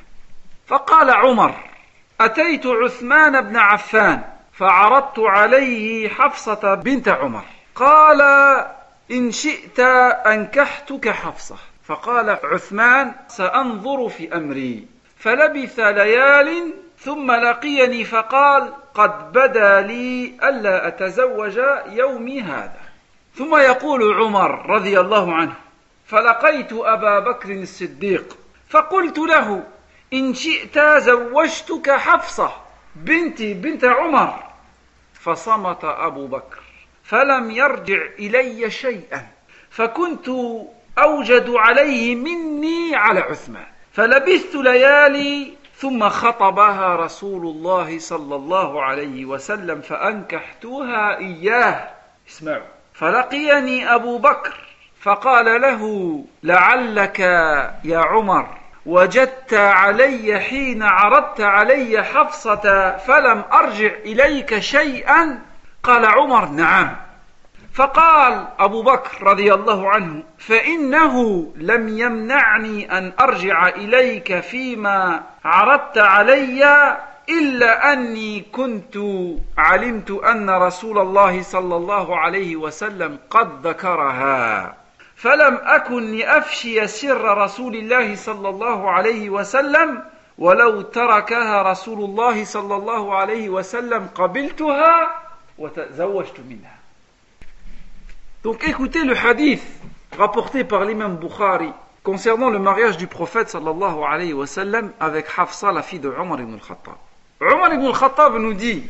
فقال 0.67 1.09
عمر 1.09 1.55
أتيت 2.21 2.65
عثمان 2.65 3.41
بن 3.41 3.57
عفان 3.57 4.21
فعرضت 4.53 5.19
عليه 5.19 6.09
حفصة 6.09 6.73
بنت 6.73 7.07
عمر. 7.07 7.43
قال 7.75 8.21
إن 9.11 9.31
شئت 9.31 9.79
أنكحتك 10.27 11.09
حفصة. 11.09 11.55
فقال 11.85 12.37
عثمان 12.43 13.11
سأنظر 13.27 14.09
في 14.09 14.35
أمري. 14.35 14.87
فلبث 15.17 15.79
ليال 15.79 16.73
ثم 16.99 17.31
لقيني 17.31 18.03
فقال 18.03 18.73
قد 18.93 19.31
بدا 19.31 19.81
لي 19.81 20.33
ألا 20.43 20.87
أتزوج 20.87 21.59
يومي 21.87 22.41
هذا. 22.41 22.82
ثم 23.35 23.55
يقول 23.55 24.13
عمر 24.13 24.69
رضي 24.69 24.99
الله 24.99 25.33
عنه 25.33 25.53
فلقيت 26.05 26.73
أبا 26.73 27.19
بكر 27.19 27.51
الصديق 27.51 28.37
فقلت 28.69 29.17
له 29.17 29.63
إن 30.13 30.33
شئت 30.33 30.79
زوجتك 30.79 31.91
حفصة 31.91 32.51
بنتي 32.95 33.53
بنت 33.53 33.85
عمر. 33.85 34.43
فصمت 35.13 35.83
أبو 35.83 36.27
بكر 36.27 36.63
فلم 37.03 37.51
يرجع 37.51 38.01
إلي 38.19 38.71
شيئا 38.71 39.27
فكنت 39.69 40.29
أوجد 40.97 41.49
عليه 41.49 42.15
مني 42.15 42.95
على 42.95 43.19
عثمان 43.19 43.65
فلبثت 43.93 44.55
ليالي 44.55 45.53
ثم 45.75 46.09
خطبها 46.09 46.95
رسول 46.95 47.41
الله 47.41 47.99
صلى 47.99 48.35
الله 48.35 48.83
عليه 48.83 49.25
وسلم 49.25 49.81
فأنكحتها 49.81 51.17
إياه. 51.17 51.89
اسمعوا 52.29 52.72
فلقيني 52.93 53.95
أبو 53.95 54.17
بكر 54.17 54.53
فقال 55.01 55.61
له 55.61 56.23
لعلك 56.43 57.19
يا 57.83 57.99
عمر 57.99 58.47
وجدت 58.85 59.53
علي 59.53 60.39
حين 60.39 60.83
عرضت 60.83 61.41
علي 61.41 62.03
حفصة 62.03 62.97
فلم 62.97 63.43
أرجع 63.53 63.91
إليك 64.05 64.59
شيئا؟ 64.59 65.39
قال 65.83 66.05
عمر 66.05 66.45
نعم. 66.45 66.95
فقال 67.73 68.47
أبو 68.59 68.83
بكر 68.83 69.23
رضي 69.23 69.53
الله 69.53 69.89
عنه 69.89 70.23
فإنه 70.37 71.47
لم 71.55 71.97
يمنعني 71.97 72.97
أن 72.97 73.13
أرجع 73.19 73.67
إليك 73.67 74.39
فيما 74.39 75.23
عرضت 75.45 75.97
علي 75.97 76.97
إلا 77.39 77.93
أني 77.93 78.41
كنت 78.51 78.97
علمت 79.57 80.11
أن 80.11 80.49
رسول 80.49 80.99
الله 80.99 81.41
صلى 81.41 81.75
الله 81.75 82.17
عليه 82.17 82.55
وسلم 82.55 83.19
قد 83.29 83.67
ذكرها 83.67 84.77
فلم 85.15 85.59
أكن 85.63 86.03
لأفشي 86.17 86.87
سر 86.87 87.37
رسول 87.37 87.75
الله 87.75 88.15
صلى 88.15 88.49
الله 88.49 88.89
عليه 88.91 89.29
وسلم 89.29 90.03
ولو 90.37 90.81
تركها 90.81 91.61
رسول 91.71 91.99
الله 92.03 92.45
صلى 92.45 92.75
الله 92.75 93.15
عليه 93.15 93.49
وسلم 93.49 94.07
قبلتها 94.15 95.21
وتزوجت 95.57 96.39
منها 96.49 96.77
Donc 98.43 98.61
écoutez 98.67 99.05
le 99.05 99.15
hadith 99.15 99.63
rapporté 100.17 100.65
par 100.65 100.83
l'imam 100.83 101.15
Bukhari 101.15 101.71
concernant 102.03 102.49
le 102.49 102.59
mariage 102.59 102.97
du 102.97 103.07
prophète 103.07 103.47
sallallahu 103.49 104.03
alayhi 104.03 104.33
wa 104.33 104.45
sallam 104.45 104.91
avec 104.99 105.25
Hafsa, 105.37 105.71
la 105.71 105.81
fille 105.81 105.99
de 105.99 106.09
Omar 106.09 106.41
ibn 106.41 106.53
al-Khattab. 106.55 106.97
Omar 107.51 107.73
ibn 107.73 107.85
al-Khattab 107.87 108.35
nous 108.37 108.53
dit 108.53 108.83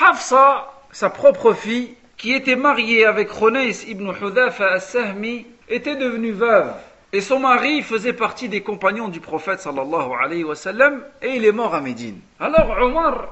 Hafsa, 0.00 0.70
sa 0.92 1.10
propre 1.10 1.52
fille, 1.52 1.94
qui 2.16 2.32
était 2.32 2.54
mariée 2.54 3.04
avec 3.04 3.28
Khunais 3.28 3.72
ibn 3.88 4.12
Hudhafa 4.12 4.74
al-Sahmi, 4.74 5.46
était 5.68 5.96
devenue 5.96 6.30
veuve. 6.30 6.72
Et 7.12 7.20
son 7.20 7.40
mari 7.40 7.82
faisait 7.82 8.12
partie 8.12 8.48
des 8.48 8.62
compagnons 8.62 9.08
du 9.08 9.20
prophète 9.20 9.60
sallallahu 9.60 10.12
alayhi 10.22 10.44
wa 10.44 10.54
sallam 10.54 11.02
et 11.20 11.30
il 11.36 11.44
est 11.44 11.52
mort 11.52 11.74
à 11.74 11.80
Médine. 11.80 12.20
Alors 12.40 12.76
Omar 12.80 13.28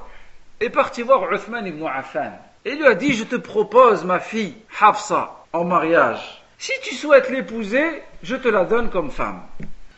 est 0.59 0.69
parti 0.69 1.01
voir 1.01 1.31
Uthman 1.33 1.65
ibn 1.65 1.87
Affan 1.87 2.31
et 2.65 2.75
lui 2.75 2.85
a 2.85 2.93
dit 2.93 3.13
Je 3.13 3.23
te 3.23 3.37
propose 3.37 4.03
ma 4.03 4.19
fille 4.19 4.55
Hafsa 4.79 5.31
en 5.53 5.63
mariage. 5.63 6.43
Si 6.59 6.73
tu 6.83 6.93
souhaites 6.93 7.29
l'épouser, 7.31 8.03
je 8.21 8.35
te 8.35 8.49
la 8.49 8.65
donne 8.65 8.89
comme 8.91 9.09
femme. 9.09 9.41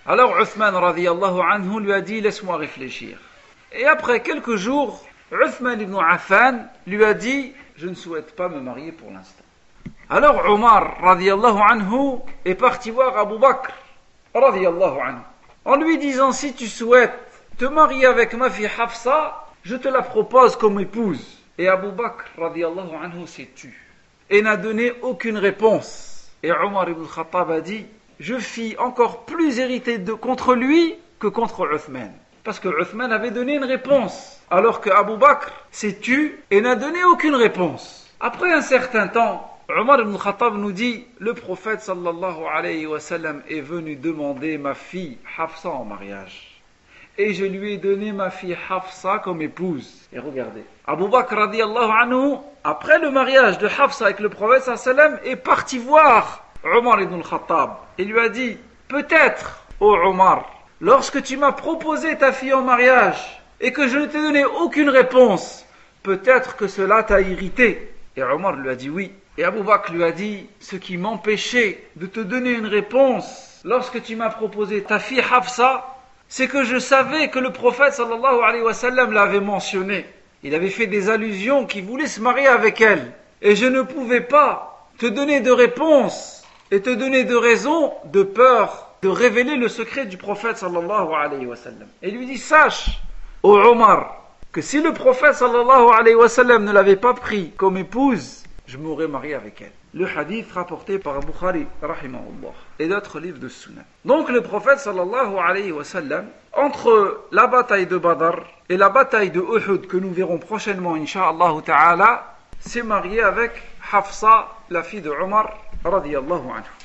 Alors 0.06 0.40
Uthman 0.40 0.76
radiyallahu 0.76 1.42
anhu 1.42 1.82
lui 1.82 1.92
a 1.92 2.00
dit 2.00 2.22
Laisse-moi 2.22 2.56
réfléchir. 2.56 3.18
Et 3.74 3.86
après 3.86 4.22
quelques 4.22 4.56
jours, 4.56 5.04
Uthman 5.32 5.82
ibn 5.82 5.96
Affan 5.96 6.66
lui 6.86 7.04
a 7.04 7.14
dit 7.14 7.54
Je 7.76 7.88
ne 7.88 7.96
souhaite 7.96 8.36
pas 8.36 8.48
me 8.48 8.60
marier 8.60 8.92
pour 8.92 9.10
l'instant. 9.10 9.44
Alors 10.10 10.48
Omar 10.48 10.98
radiyallahu 11.02 11.58
anhu 11.70 12.20
est 12.46 12.56
parti 12.56 12.92
voir 12.92 13.18
Abu 13.18 13.40
Bakr 13.40 13.72
radiyallahu 14.36 15.00
anhu 15.00 15.22
en 15.66 15.76
lui 15.78 15.98
disant 15.98 16.32
Si 16.32 16.54
tu 16.54 16.68
souhaites 16.68 17.18
te 17.58 17.66
marier 17.66 18.06
avec 18.06 18.34
ma 18.36 18.52
fille 18.52 18.70
Hafsa, 18.78 19.48
je 19.64 19.76
te 19.76 19.88
la 19.88 20.04
propose 20.04 20.56
comme 20.56 20.80
épouse. 20.80 21.42
Et 21.58 21.68
Abu 21.68 21.92
Bakr 21.92 22.26
radiyallahu 22.38 22.96
anhu 23.02 23.26
s'est 23.26 23.50
tu 23.56 23.74
et 24.30 24.42
n'a 24.42 24.58
donné 24.58 24.92
aucune 25.02 25.38
réponse. 25.38 26.32
Et 26.44 26.52
Omar 26.52 26.90
ibn 26.90 27.06
Khattab 27.06 27.50
a 27.50 27.62
dit 27.62 27.86
Je 28.20 28.38
fis 28.38 28.76
encore 28.78 29.26
plus 29.26 29.60
hérité 29.60 29.98
de, 29.98 30.14
contre 30.14 30.54
lui 30.54 30.96
que 31.18 31.28
contre 31.28 31.68
Uthman. 31.74 32.12
Parce 32.44 32.60
que 32.60 32.68
Uthman 32.82 33.12
avait 33.12 33.32
donné 33.32 33.56
une 33.56 33.64
réponse, 33.64 34.42
alors 34.52 34.82
que 34.82 34.90
Abu 34.90 35.16
Bakr 35.18 35.52
s'est 35.72 36.00
tu 36.02 36.40
et 36.52 36.60
n'a 36.60 36.76
donné 36.76 37.04
aucune 37.06 37.36
réponse. 37.36 38.14
Après 38.20 38.52
un 38.52 38.62
certain 38.62 39.08
temps, 39.08 39.50
Omar 39.70 40.02
ibn 40.02 40.18
Khattab 40.18 40.56
nous 40.56 40.74
dit 40.74 41.06
Le 41.20 41.34
prophète 41.34 41.82
sallallahu 41.82 42.44
alayhi 42.54 42.86
wa 42.86 43.00
sallam 43.00 43.42
est 43.50 43.62
venu 43.62 43.96
demander 43.96 44.58
ma 44.58 44.74
fille 44.74 45.18
Hafsa 45.38 45.70
en 45.70 45.86
mariage. 45.86 46.50
et 47.18 47.34
je 47.34 47.46
lui 47.46 47.74
ai 47.74 47.78
donné 47.78 48.12
ma 48.12 48.30
fille 48.30 48.58
Hafsa 48.70 49.20
comme 49.20 49.42
épouse. 49.42 50.08
Et 50.12 50.20
regardez, 50.20 50.64
Abu 50.86 51.08
Bakr 51.08 51.36
radiallahu 51.36 51.92
anhu, 51.92 52.38
après 52.64 53.00
le 53.00 53.12
mariage 53.12 53.58
de 53.60 53.68
Hafsa 53.68 54.06
avec 54.06 54.20
le 54.20 54.30
prophète 54.30 54.64
sallam, 54.78 55.20
est 55.24 55.36
parti 55.36 55.78
voir 55.78 56.44
Omar 56.64 57.02
ibn 57.02 57.16
al-Khattab 57.16 57.72
et 57.98 58.04
lui 58.04 58.20
a 58.20 58.30
dit, 58.30 58.58
peut-être, 58.88 59.64
ô 59.80 59.94
Omar, 59.94 60.46
lorsque 60.84 61.24
tu 61.24 61.38
m'as 61.38 61.54
proposé 61.54 62.18
ta 62.18 62.34
fille 62.34 62.54
en 62.54 62.62
mariage 62.62 63.42
et 63.62 63.72
que 63.72 63.88
je 63.88 63.98
ne 63.98 64.06
t'ai 64.06 64.22
donné 64.22 64.44
aucune 64.44 64.90
réponse, 64.90 65.66
peut-être 66.04 66.58
que 66.58 66.68
cela 66.68 67.04
t'a 67.04 67.22
irrité. 67.22 67.94
Et 68.18 68.22
Omar 68.22 68.58
lui 68.58 68.70
a 68.70 68.76
dit 68.76 68.90
oui. 68.90 69.14
Et 69.38 69.46
Abu 69.46 69.64
Bakr 69.64 69.94
lui 69.94 70.04
a 70.04 70.12
dit, 70.12 70.48
ce 70.60 70.76
qui 70.76 70.98
m'empêchait 70.98 71.88
de 71.96 72.06
te 72.06 72.20
donner 72.20 72.52
une 72.52 72.68
réponse 72.68 73.62
lorsque 73.64 74.04
tu 74.04 74.18
m'as 74.18 74.30
proposé 74.30 74.84
ta 74.84 75.00
fille 75.00 75.22
Hafsa, 75.22 75.88
c'est 76.28 76.48
que 76.48 76.66
je 76.66 76.78
savais 76.78 77.30
que 77.30 77.40
le 77.40 77.52
prophète 77.52 77.94
sallallahu 77.94 78.44
alayhi 78.44 78.64
wa 78.64 78.74
sallam 78.74 79.14
l'avait 79.14 79.40
mentionné. 79.40 80.06
Il 80.44 80.54
avait 80.54 80.70
fait 80.70 80.88
des 80.88 81.10
allusions 81.10 81.66
qu'il 81.66 81.86
voulait 81.86 82.08
se 82.08 82.20
marier 82.20 82.48
avec 82.48 82.82
elle. 82.82 83.14
Et 83.42 83.56
je 83.56 83.66
ne 83.66 83.82
pouvais 83.84 84.22
pas 84.22 84.90
te 85.00 85.06
donner 85.06 85.40
de 85.40 85.52
réponse 85.52 86.44
et 86.72 86.82
te 86.82 86.90
donner 86.90 87.24
de 87.24 87.36
raison 87.36 87.94
de 88.06 88.24
peur 88.24 88.93
de 89.04 89.10
révéler 89.10 89.58
le 89.58 89.68
secret 89.68 90.06
du 90.06 90.16
prophète 90.16 90.58
sallallahu 90.58 91.14
alayhi 91.14 91.46
wa. 91.46 91.56
Et 92.02 92.10
lui 92.10 92.26
dit, 92.26 92.38
sache, 92.38 93.02
ô 93.44 93.52
Omar, 93.52 94.16
que 94.54 94.62
si 94.62 94.82
le 94.82 94.94
prophète 94.94 95.36
sallallahu 95.36 95.90
alayhi 95.94 96.16
wa 96.16 96.30
sallam 96.30 96.64
ne 96.64 96.72
l'avait 96.72 96.96
pas 96.96 97.14
pris 97.14 97.52
comme 97.58 97.76
épouse, 97.76 98.44
je 98.66 98.78
m'aurais 98.78 99.10
marié 99.10 99.34
avec 99.36 99.62
elle. 99.62 99.74
Le 99.94 100.08
hadith 100.08 100.50
rapporté 100.54 101.00
par 101.00 101.20
Bukhari, 101.20 101.68
et 102.80 102.88
d'autres 102.88 103.20
livres 103.20 103.40
de 103.40 103.50
Sunnah. 103.50 103.82
Donc 104.06 104.30
le 104.30 104.40
prophète 104.40 104.80
sallallahu 104.80 105.36
alayhi 105.38 105.74
wa 105.74 105.84
sallam, 105.84 106.28
entre 106.54 107.26
la 107.34 107.48
bataille 107.48 107.88
de 107.88 107.98
Badr 107.98 108.40
et 108.70 108.78
la 108.78 108.88
bataille 108.88 109.32
de 109.32 109.42
Uhud, 109.42 109.86
que 109.86 109.98
nous 109.98 110.12
verrons 110.12 110.38
prochainement, 110.38 110.96
ta'ala, 111.66 112.36
s'est 112.62 112.84
marié 112.84 113.22
avec 113.22 113.52
Hafsa, 113.92 114.48
la 114.70 114.82
fille 114.82 115.02
de 115.02 115.10
Omar, 115.10 115.58
anhu. 115.84 116.83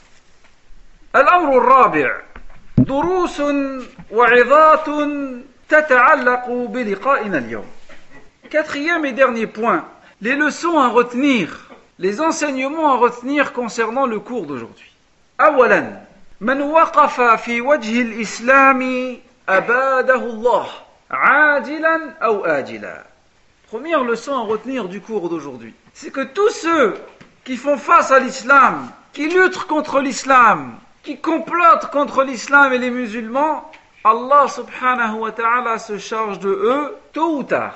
الأمر 1.16 1.58
الرابع 1.58 2.22
دروس 2.78 3.42
وعظات 4.12 4.86
تتعلق 5.70 6.50
بلقائنا 6.50 7.38
اليوم. 7.38 7.66
Quatrième 8.50 9.06
et 9.06 9.14
dernier 9.14 9.48
point, 9.48 9.86
les 10.22 10.36
leçons 10.36 10.78
à 10.80 10.88
retenir, 10.90 11.72
les 12.00 12.22
enseignements 12.22 12.94
à 12.94 12.98
retenir 12.98 13.54
concernant 13.54 14.06
le 14.06 14.20
cours 14.20 14.46
d'aujourd'hui. 14.46 14.92
أولا 15.42 16.02
من 16.42 16.62
وقف 16.62 17.22
في 17.22 17.62
وجه 17.62 18.02
الإسلام 18.02 19.18
أباده 19.50 20.16
الله 20.16 20.68
عاجلا 21.12 22.14
أو 22.24 22.46
آجلا. 22.46 23.04
Première 23.72 24.04
leçon 24.04 24.36
à 24.36 24.42
retenir 24.42 24.88
du 24.88 25.02
cours 25.02 25.30
d'aujourd'hui, 25.30 25.74
c'est 25.94 26.12
que 26.12 26.22
tous 26.22 26.50
ceux 26.50 26.96
qui 27.44 27.58
font 27.58 27.78
face 27.78 28.12
à 28.12 28.20
l'islam, 28.20 28.90
qui 29.14 29.30
luttent 29.30 29.66
contre 29.66 30.00
l'islam, 30.00 30.78
qui 31.04 31.18
complotent 31.20 31.90
contre 31.92 32.24
l'islam 32.24 32.74
et 32.74 32.78
les 32.78 32.90
musulmans, 32.90 33.72
Allah 34.04 34.48
subhanahu 34.48 35.20
wa 35.20 35.32
ta'ala 35.32 35.80
se 35.80 35.98
charge 35.98 36.40
de 36.40 36.50
eux 36.50 36.98
tôt 37.14 37.38
ou 37.38 37.44
tard. 37.44 37.74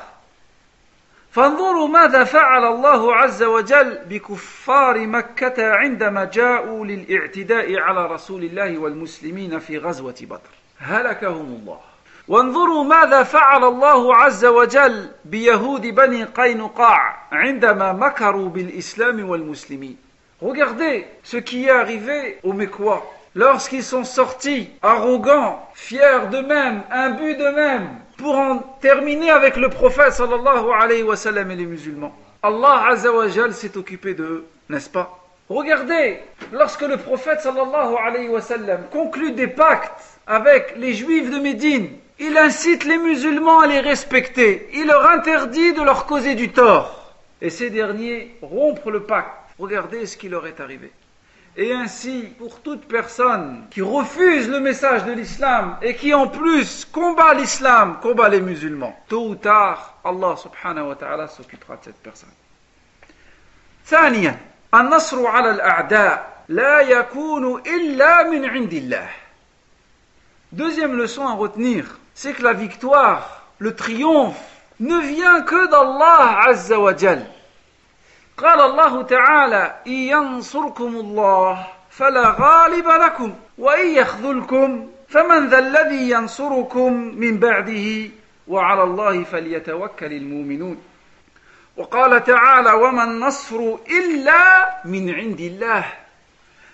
فانظروا 1.31 1.87
ماذا 1.87 2.23
فعل 2.23 2.65
الله 2.65 3.15
عز 3.15 3.43
وجل 3.43 3.99
بكفار 4.09 5.07
مكة 5.07 5.73
عندما 5.73 6.25
جاءوا 6.25 6.85
للاعتداء 6.85 7.79
على 7.79 8.05
رسول 8.05 8.43
الله 8.43 8.77
والمسلمين 8.77 9.59
في 9.59 9.77
غزوة 9.77 10.15
بدر 10.21 10.53
هلكهم 10.79 11.59
الله 11.59 11.79
وانظروا 12.27 12.83
ماذا 12.83 13.23
فعل 13.23 13.63
الله 13.63 14.15
عز 14.15 14.45
وجل 14.45 15.09
بيهود 15.25 15.81
بني 15.81 16.23
قينقاع 16.23 17.27
عندما 17.31 17.93
مكروا 17.93 18.49
بالإسلام 18.49 19.29
والمسلمين 19.29 19.97
Regardez 20.42 21.06
ce 21.22 21.36
qui 21.36 21.66
est 21.66 21.70
arrivé 21.70 22.38
aux 22.42 22.52
Mécois 22.52 23.08
lorsqu'ils 23.36 23.84
sont 23.84 24.02
sortis, 24.02 24.68
arrogants, 24.82 25.64
fiers 25.72 26.26
d'eux-mêmes, 26.32 26.82
imbus 26.90 27.36
d'eux-mêmes, 27.36 27.88
pour 28.18 28.34
en 28.34 28.58
terminer 28.80 29.30
avec 29.30 29.56
le 29.56 29.68
prophète 29.68 30.14
sallallahu 30.14 30.66
alayhi 30.80 31.04
wa 31.04 31.14
et 31.14 31.54
les 31.54 31.64
musulmans. 31.64 32.12
Allah 32.42 32.86
azza 32.88 33.12
wa 33.12 33.28
jal 33.28 33.54
s'est 33.54 33.76
occupé 33.76 34.14
d'eux, 34.14 34.44
n'est-ce 34.68 34.90
pas? 34.90 35.16
Regardez, 35.48 36.18
lorsque 36.50 36.82
le 36.82 36.96
prophète 36.96 37.40
sallallahu 37.40 37.94
alayhi 38.04 38.28
wa 38.28 38.40
sallam 38.40 38.80
conclut 38.90 39.30
des 39.30 39.46
pactes 39.46 40.18
avec 40.26 40.74
les 40.76 40.92
juifs 40.92 41.30
de 41.30 41.38
Médine, 41.38 41.88
il 42.18 42.36
incite 42.36 42.84
les 42.84 42.98
musulmans 42.98 43.60
à 43.60 43.68
les 43.68 43.80
respecter, 43.80 44.68
il 44.74 44.88
leur 44.88 45.06
interdit 45.06 45.72
de 45.72 45.82
leur 45.82 46.06
causer 46.06 46.34
du 46.34 46.50
tort. 46.50 47.14
Et 47.40 47.50
ces 47.50 47.70
derniers 47.70 48.34
rompent 48.42 48.86
le 48.86 49.04
pacte. 49.04 49.41
Regardez 49.61 50.05
ce 50.05 50.17
qui 50.17 50.29
leur 50.29 50.45
est 50.47 50.59
arrivé. 50.59 50.91
Et 51.55 51.73
ainsi, 51.73 52.29
pour 52.37 52.59
toute 52.59 52.87
personne 52.87 53.65
qui 53.71 53.81
refuse 53.81 54.47
le 54.47 54.59
message 54.59 55.05
de 55.05 55.11
l'islam 55.11 55.77
et 55.81 55.95
qui 55.95 56.13
en 56.13 56.27
plus 56.27 56.85
combat 56.85 57.33
l'islam, 57.33 57.97
combat 57.99 58.29
les 58.29 58.41
musulmans, 58.41 58.95
tôt 59.07 59.29
ou 59.29 59.35
tard, 59.35 59.95
Allah 60.03 60.35
subhanahu 60.37 60.89
wa 60.89 60.95
ta'ala 60.95 61.27
s'occupera 61.27 61.77
de 61.77 61.85
cette 61.85 62.03
personne. 62.03 62.29
ثانيا 63.87 64.37
النصر 64.73 65.27
على 65.27 65.51
الأعداء 65.51 66.43
لا 66.49 66.79
يكون 66.81 67.61
إلا 67.67 68.23
من 68.23 68.45
عند 68.45 68.73
الله. 68.73 69.09
Deuxième 70.51 70.95
leçon 70.95 71.27
à 71.27 71.33
retenir, 71.33 71.99
c'est 72.13 72.33
que 72.33 72.43
la 72.43 72.53
victoire, 72.53 73.47
le 73.57 73.75
triomphe, 73.75 74.37
ne 74.79 74.99
vient 74.99 75.41
que 75.41 75.67
d'Allah 75.71 76.41
Azza 76.47 76.79
wa 76.79 76.95
Jal. 76.95 77.25
قال 78.42 78.60
الله 78.60 79.02
تعالى 79.02 79.74
إن 79.86 79.92
ينصركم 79.92 80.96
الله 80.96 81.66
فلا 81.90 82.36
غالب 82.38 82.88
لكم 82.88 83.34
وإن 83.58 83.86
يخذلكم 83.86 84.88
فمن 85.08 85.48
ذا 85.48 85.58
الذي 85.58 86.10
ينصركم 86.10 86.92
من 86.92 87.38
بعده 87.38 88.10
وعلى 88.48 88.82
الله 88.82 89.24
فليتوكل 89.24 90.12
المؤمنون 90.12 90.82
وقال 91.76 92.24
تعالى 92.24 92.72
وما 92.72 93.04
النصر 93.04 93.74
إلا 93.90 94.70
من 94.84 95.14
عند 95.14 95.40
الله 95.40 95.84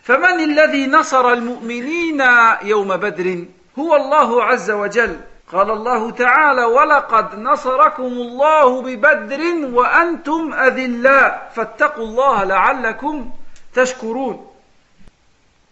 فمن 0.02 0.40
الذي 0.40 0.86
نصر 0.86 1.32
المؤمنين 1.32 2.22
يوم 2.62 2.96
بدر؟ 2.96 3.44
هو 3.78 3.96
الله 3.96 4.44
عز 4.44 4.70
وجل 4.70 5.20
قال 5.53 5.71
الله 5.71 6.11
تعالى 6.11 6.63
ولقد 6.65 7.39
نصركم 7.39 8.03
الله 8.03 8.81
ببدر 8.81 9.41
وأنتم 9.73 10.53
أذلاء 10.53 11.51
فاتقوا 11.55 12.05
الله 12.05 12.43
لعلكم 12.43 13.31
تشكرون 13.73 14.47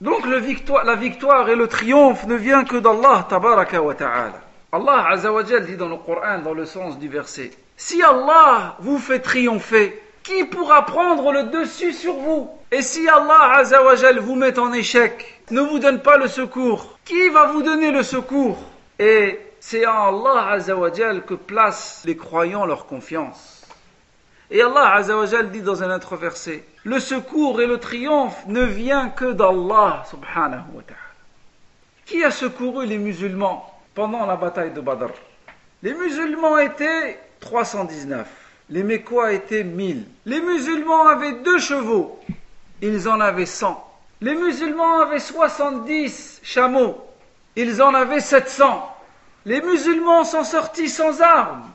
Donc 0.01 0.25
le 0.25 0.37
victoire, 0.37 0.83
la 0.83 0.95
victoire 0.95 1.47
et 1.49 1.55
le 1.55 1.67
triomphe 1.67 2.25
ne 2.25 2.33
vient 2.33 2.63
que 2.63 2.77
d'Allah 2.77 3.27
tabaraka 3.29 3.79
wa 3.83 3.93
ta'ala. 3.93 4.41
Allah 4.71 5.05
azza 5.09 5.31
wa 5.31 5.45
jal 5.45 5.63
dit 5.63 5.77
dans 5.77 5.89
le 5.89 5.97
Coran, 5.97 6.39
dans 6.39 6.55
le 6.55 6.65
sens 6.65 6.97
du 6.97 7.07
verset, 7.07 7.51
Si 7.77 8.01
Allah 8.01 8.77
vous 8.79 8.97
fait 8.97 9.19
triompher, 9.19 10.01
qui 10.23 10.43
pourra 10.45 10.87
prendre 10.87 11.31
le 11.31 11.43
dessus 11.43 11.93
sur 11.93 12.13
vous 12.13 12.49
Et 12.71 12.81
si 12.81 13.07
Allah 13.07 13.57
azza 13.57 13.83
wa 13.83 13.95
jal 13.95 14.17
vous 14.17 14.35
met 14.35 14.57
en 14.57 14.73
échec, 14.73 15.43
ne 15.51 15.61
vous 15.61 15.77
donne 15.77 16.01
pas 16.01 16.17
le 16.17 16.27
secours, 16.27 16.97
qui 17.05 17.29
va 17.29 17.45
vous 17.47 17.61
donner 17.61 17.91
le 17.91 18.01
secours 18.01 18.57
Et 18.97 19.39
c'est 19.68 19.84
en 19.84 20.24
Allah 20.24 20.50
Azzawajal 20.52 21.24
que 21.24 21.34
placent 21.34 22.02
les 22.04 22.16
croyants 22.16 22.66
leur 22.66 22.86
confiance. 22.86 23.66
Et 24.48 24.62
Allah 24.62 24.94
Azzawajal 24.94 25.50
dit 25.50 25.60
dans 25.60 25.82
un 25.82 25.92
autre 25.92 26.14
verset, 26.14 26.62
le 26.84 27.00
secours 27.00 27.60
et 27.60 27.66
le 27.66 27.78
triomphe 27.78 28.46
ne 28.46 28.62
vient 28.62 29.08
que 29.08 29.32
d'Allah 29.32 30.04
subhanahu 30.08 30.62
wa 30.72 30.82
ta'ala. 30.82 31.00
Qui 32.04 32.22
a 32.22 32.30
secouru 32.30 32.86
les 32.86 32.96
musulmans 32.96 33.68
pendant 33.92 34.24
la 34.24 34.36
bataille 34.36 34.70
de 34.70 34.80
Badr? 34.80 35.10
Les 35.82 35.94
musulmans 35.94 36.58
étaient 36.58 37.18
319. 37.40 38.24
Les 38.70 38.84
Mécois 38.84 39.32
étaient 39.32 39.64
1000. 39.64 40.06
Les 40.26 40.40
musulmans 40.42 41.08
avaient 41.08 41.40
deux 41.42 41.58
chevaux. 41.58 42.20
Ils 42.82 43.08
en 43.08 43.20
avaient 43.20 43.46
100. 43.46 43.84
Les 44.20 44.36
musulmans 44.36 45.00
avaient 45.00 45.18
70 45.18 46.42
chameaux. 46.44 47.04
Ils 47.56 47.82
en 47.82 47.94
avaient 47.94 48.20
700. 48.20 48.92
Les 49.46 49.62
musulmans 49.62 50.24
sont 50.24 50.42
sortis 50.42 50.88
sans 50.88 51.22
armes. 51.22 51.70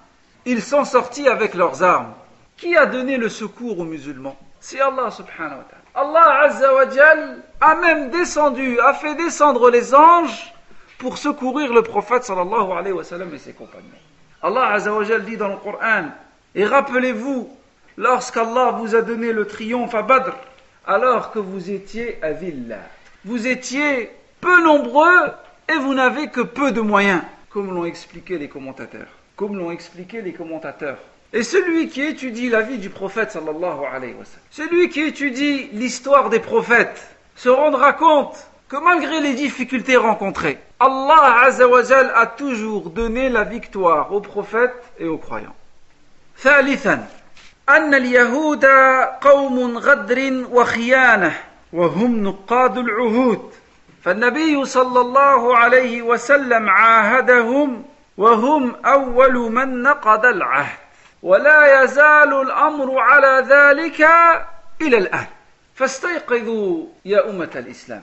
Ils 0.45 0.61
sont 0.61 0.83
sortis 0.83 1.29
avec 1.29 1.53
leurs 1.53 1.81
armes. 1.81 2.13
Qui 2.57 2.75
a 2.75 2.85
donné 2.85 3.15
le 3.15 3.29
secours 3.29 3.79
aux 3.79 3.85
musulmans? 3.85 4.35
C'est 4.59 4.81
Allah 4.81 5.09
subhanahu 5.09 5.59
wa 5.59 5.63
ta'ala. 5.63 5.81
Allah 5.95 7.37
a 7.61 7.75
même 7.75 8.09
descendu, 8.09 8.77
a 8.81 8.93
fait 8.93 9.15
descendre 9.15 9.69
les 9.69 9.95
anges 9.95 10.53
pour 10.97 11.17
secourir 11.17 11.73
le 11.73 11.81
prophète 11.81 12.25
sallallahu 12.25 13.33
et 13.33 13.37
ses 13.37 13.53
compagnons. 13.53 13.87
Allah 14.43 14.73
azza 14.73 14.93
wa 14.93 15.19
dit 15.19 15.37
dans 15.37 15.47
le 15.47 15.57
Coran 15.57 16.09
Et 16.53 16.65
rappelez-vous 16.65 17.49
lorsqu'Allah 17.95 18.71
vous 18.71 18.95
a 18.95 19.01
donné 19.01 19.31
le 19.31 19.47
triomphe 19.47 19.95
à 19.95 20.01
Badr 20.01 20.35
alors 20.85 21.31
que 21.31 21.39
vous 21.39 21.71
étiez 21.71 22.21
à 22.21 22.31
Villa. 22.33 22.79
Vous 23.23 23.47
étiez 23.47 24.11
peu 24.41 24.61
nombreux 24.61 25.31
et 25.69 25.77
vous 25.77 25.93
n'avez 25.93 26.27
que 26.27 26.41
peu 26.41 26.73
de 26.73 26.81
moyens 26.81 27.21
comme 27.50 27.74
l'ont 27.74 27.84
expliqué 27.84 28.38
les 28.38 28.48
commentateurs. 28.48 29.08
Comme 29.36 29.56
l'ont 29.56 29.70
expliqué 29.70 30.22
les 30.22 30.32
commentateurs. 30.32 30.98
Et 31.32 31.42
celui 31.42 31.88
qui 31.88 32.02
étudie 32.02 32.48
la 32.48 32.62
vie 32.62 32.78
du 32.78 32.90
prophète 32.90 33.32
sallallahu 33.32 33.84
alayhi 33.92 34.14
wa 34.14 34.24
sallam, 34.24 34.44
celui 34.50 34.88
qui 34.88 35.02
étudie 35.02 35.68
l'histoire 35.72 36.30
des 36.30 36.40
prophètes, 36.40 37.16
se 37.34 37.48
rendra 37.48 37.92
compte 37.92 38.36
que 38.68 38.76
malgré 38.76 39.20
les 39.20 39.34
difficultés 39.34 39.96
rencontrées, 39.96 40.58
Allah 40.80 41.42
azawajal 41.44 42.12
a 42.14 42.26
toujours 42.26 42.90
donné 42.90 43.28
la 43.28 43.44
victoire 43.44 44.12
aux 44.12 44.20
prophètes 44.20 44.82
et 44.98 45.06
aux 45.06 45.18
croyants. 45.18 45.54
ثالثا 46.38 47.08
أن 47.68 47.94
اليهود 47.94 48.64
قوم 49.20 49.78
غدر 49.78 50.46
وخيانة 50.52 51.32
وهم 51.72 52.22
نقاد 52.22 52.78
العهود 52.78 53.50
فالنبي 54.04 54.64
صلى 54.64 55.00
الله 55.00 55.56
عليه 55.56 56.02
وسلم 56.02 56.68
عاهدهم 56.68 57.84
وهم 58.16 58.76
أول 58.84 59.34
من 59.34 59.82
نقض 59.82 60.26
العهد 60.26 60.78
ولا 61.22 61.82
يزال 61.82 62.40
الأمر 62.40 62.98
على 62.98 63.46
ذلك 63.48 64.08
إلى 64.80 64.98
الآن 64.98 65.26
فاستيقظوا 65.74 66.86
يا 67.04 67.30
أمة 67.30 67.50
الإسلام 67.56 68.02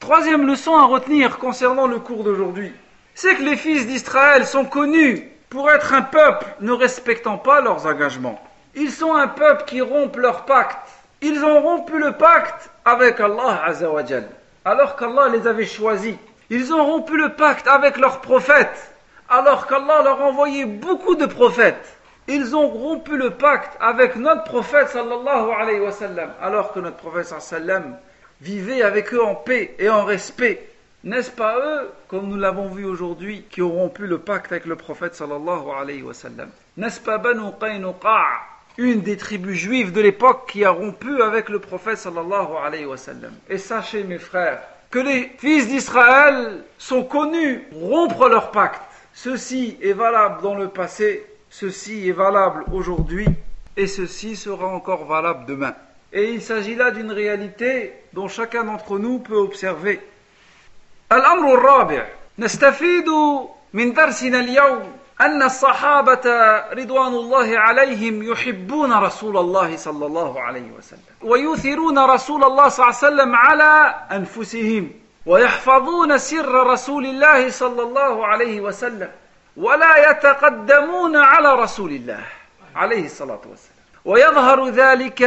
Troisième 0.00 0.46
leçon 0.46 0.76
à 0.76 0.84
retenir 0.84 1.38
concernant 1.38 1.86
le 1.86 1.98
cours 1.98 2.24
d'aujourd'hui, 2.24 2.72
c'est 3.14 3.36
que 3.36 3.42
les 3.42 3.56
fils 3.56 3.86
d'Israël 3.86 4.46
sont 4.46 4.66
connus 4.66 5.30
pour 5.48 5.70
être 5.70 5.94
un 5.94 6.02
peuple 6.02 6.46
ne 6.60 6.72
respectant 6.72 7.38
pas 7.38 7.62
leurs 7.62 7.86
engagements. 7.86 8.38
Ils 8.74 8.90
sont 8.90 9.14
un 9.14 9.28
peuple 9.28 9.64
qui 9.64 9.80
rompt 9.80 10.14
leur 10.16 10.44
pacte. 10.44 10.76
Ils 11.22 11.42
ont 11.42 11.62
rompu 11.62 11.98
le 11.98 12.12
pacte 12.12 12.68
avec 12.84 13.18
Allah 13.20 13.62
Azzawajal, 13.64 14.28
alors 14.65 14.95
qu'Allah 14.95 15.29
les 15.29 15.47
avait 15.47 15.65
choisis. 15.65 16.15
Ils 16.49 16.73
ont 16.73 16.83
rompu 16.85 17.17
le 17.17 17.33
pacte 17.33 17.67
avec 17.67 17.97
leurs 17.97 18.21
prophètes, 18.21 18.93
alors 19.29 19.67
qu'Allah 19.67 20.01
leur 20.03 20.21
envoyait 20.21 20.65
beaucoup 20.65 21.15
de 21.15 21.25
prophètes. 21.25 21.97
Ils 22.27 22.55
ont 22.55 22.67
rompu 22.67 23.17
le 23.17 23.31
pacte 23.31 23.75
avec 23.79 24.15
notre 24.15 24.43
prophète 24.43 24.89
sallallahu 24.89 25.51
alayhi 25.57 25.79
wa 25.79 25.91
sallam, 25.91 26.31
alors 26.41 26.73
que 26.73 26.79
notre 26.79 26.97
prophète 26.97 27.25
sallam 27.39 27.97
vivait 28.41 28.81
avec 28.83 29.13
eux 29.13 29.23
en 29.23 29.35
paix 29.35 29.75
et 29.79 29.89
en 29.89 30.03
respect. 30.03 30.69
N'est-ce 31.03 31.31
pas 31.31 31.57
eux, 31.57 31.91
comme 32.07 32.27
nous 32.27 32.37
l'avons 32.37 32.67
vu 32.67 32.85
aujourd'hui, 32.85 33.45
qui 33.49 33.61
ont 33.61 33.71
rompu 33.71 34.05
le 34.05 34.19
pacte 34.19 34.51
avec 34.51 34.65
le 34.65 34.75
prophète 34.75 35.15
sallallahu 35.15 35.69
alayhi 35.79 36.03
wa 36.03 36.13
sallam? 36.13 36.49
N'est-ce 36.77 36.99
pas 36.99 37.17
Banu 37.17 37.51
Qaynuqa, 37.59 38.21
une 38.78 39.02
des 39.02 39.16
tribus 39.16 39.56
juives 39.56 39.92
de 39.92 40.00
l'époque 40.00 40.50
qui 40.50 40.64
a 40.64 40.70
rompu 40.70 41.22
avec 41.22 41.48
le 41.48 41.58
prophète 41.58 41.98
sallallahu 41.98 42.56
alayhi 42.64 42.86
wa 42.86 42.96
sallam 42.96 43.32
Et 43.48 43.58
sachez 43.58 44.04
mes 44.04 44.18
frères, 44.18 44.60
que 44.90 44.98
les 44.98 45.32
fils 45.38 45.68
d'Israël 45.68 46.64
sont 46.78 47.04
connus 47.04 47.60
pour 47.70 47.88
rompre 47.90 48.28
leur 48.28 48.50
pacte. 48.50 48.82
Ceci 49.12 49.76
est 49.80 49.92
valable 49.92 50.42
dans 50.42 50.56
le 50.56 50.68
passé 50.68 51.24
ceci 51.54 52.08
est 52.08 52.12
valable 52.12 52.64
aujourd'hui 52.72 53.26
et 53.76 53.86
ceci 53.86 54.34
sera 54.34 54.66
encore 54.66 55.04
valable 55.04 55.46
demain. 55.46 55.74
Et 56.12 56.32
il 56.32 56.42
s'agit 56.42 56.74
là 56.74 56.90
d'une 56.90 57.12
réalité 57.12 57.92
dont 58.12 58.26
chacun 58.26 58.64
d'entre 58.64 58.98
nous 58.98 59.20
peut 59.20 59.36
observer. 59.36 60.00
الأمر 61.12 61.54
الرابع 61.54 62.06
نستفيد 62.38 63.08
من 63.72 63.92
درسنا 63.92 64.40
اليوم 64.40 64.92
أن 65.21 65.43
الصحابة 65.43 66.21
رضوان 66.73 67.13
الله 67.13 67.59
عليهم 67.59 68.31
يحبون 68.31 68.93
رسول 68.93 69.37
الله 69.37 69.77
صلى 69.77 70.05
الله 70.05 70.41
عليه 70.41 70.71
وسلم 70.71 70.99
ويؤثرون 71.21 71.99
رسول 71.99 72.43
الله 72.43 72.69
صلى 72.69 72.85
الله 72.85 72.95
عليه 72.95 73.15
وسلم 73.15 73.35
على 73.35 73.95
أنفسهم 74.11 74.91
ويحفظون 75.25 76.17
سر 76.17 76.67
رسول 76.67 77.05
الله 77.05 77.49
صلى 77.49 77.81
الله 77.81 78.25
عليه 78.27 78.61
وسلم 78.61 79.11
ولا 79.57 80.11
يتقدمون 80.11 81.15
على 81.15 81.55
رسول 81.55 81.91
الله 81.91 82.25
عليه 82.75 83.05
الصلاة 83.05 83.41
والسلام. 83.49 83.79
ويظهر 84.05 84.69
ذلك 84.69 85.23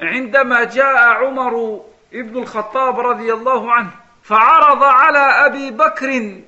عندما 0.00 0.64
جاء 0.64 0.96
عمر 0.96 1.80
ابن 2.14 2.38
الخطاب 2.42 3.00
رضي 3.00 3.32
الله 3.32 3.72
عنه 3.72 3.90
فعرض 4.22 4.82
على 4.82 5.18
أبي 5.18 5.70
بكر 5.70 6.40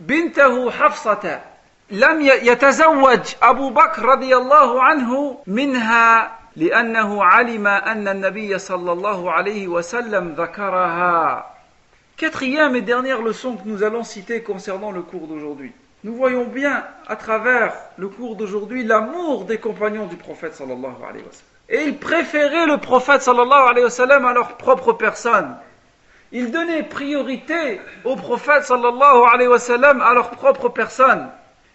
بنته 0.00 0.70
حفصة 0.70 1.40
لم 1.93 2.21
يتزوج 2.21 3.35
أبو 3.43 3.69
بكر 3.69 4.05
رضي 4.05 4.35
الله 4.37 4.83
عنه 4.83 5.37
منها 5.47 6.31
لأنه 6.55 7.23
علم 7.23 7.67
أن 7.67 8.07
النبي 8.07 8.57
صلى 8.57 8.91
الله 8.91 9.31
عليه 9.31 9.67
وسلم 9.67 10.35
ذكرها 10.37 11.45
Quatrième 12.17 12.75
et 12.75 12.81
dernière 12.81 13.21
leçon 13.21 13.55
que 13.55 13.65
nous 13.65 13.81
allons 13.81 14.03
citer 14.03 14.43
concernant 14.43 14.91
le 14.91 15.01
cours 15.01 15.25
d'aujourd'hui. 15.27 15.71
nous 16.03 16.15
voyons 16.15 16.43
bien 16.45 16.85
à 17.07 17.15
travers 17.15 17.73
le 17.97 18.07
cours 18.09 18.35
d'aujourd'hui 18.35 18.83
l'amour 18.83 19.45
des 19.45 19.57
compagnons 19.57 20.05
du 20.05 20.15
prophète 20.15 20.53
sallallahu 20.53 20.95
alayhi 21.07 21.23
wa 21.25 21.31
sallam. 21.31 21.49
Et 21.69 21.83
ils 21.85 21.97
préféraient 21.97 22.65
le 22.67 22.77
prophète 22.77 23.21
sallallahu 23.21 23.69
alayhi 23.69 23.85
wa 23.85 23.89
sallam 23.89 24.25
à 24.25 24.33
leur 24.33 24.57
propre 24.57 24.93
personne. 24.93 25.55
Ils 26.31 26.51
donnaient 26.51 26.83
priorité 26.83 27.81
au 28.03 28.15
prophète 28.15 28.63
sallallahu 28.65 29.23
alayhi 29.33 29.49
wa 29.49 29.59
sallam 29.59 30.01
à 30.01 30.13
leur 30.13 30.31
propre 30.31 30.69
personne. 30.69 31.29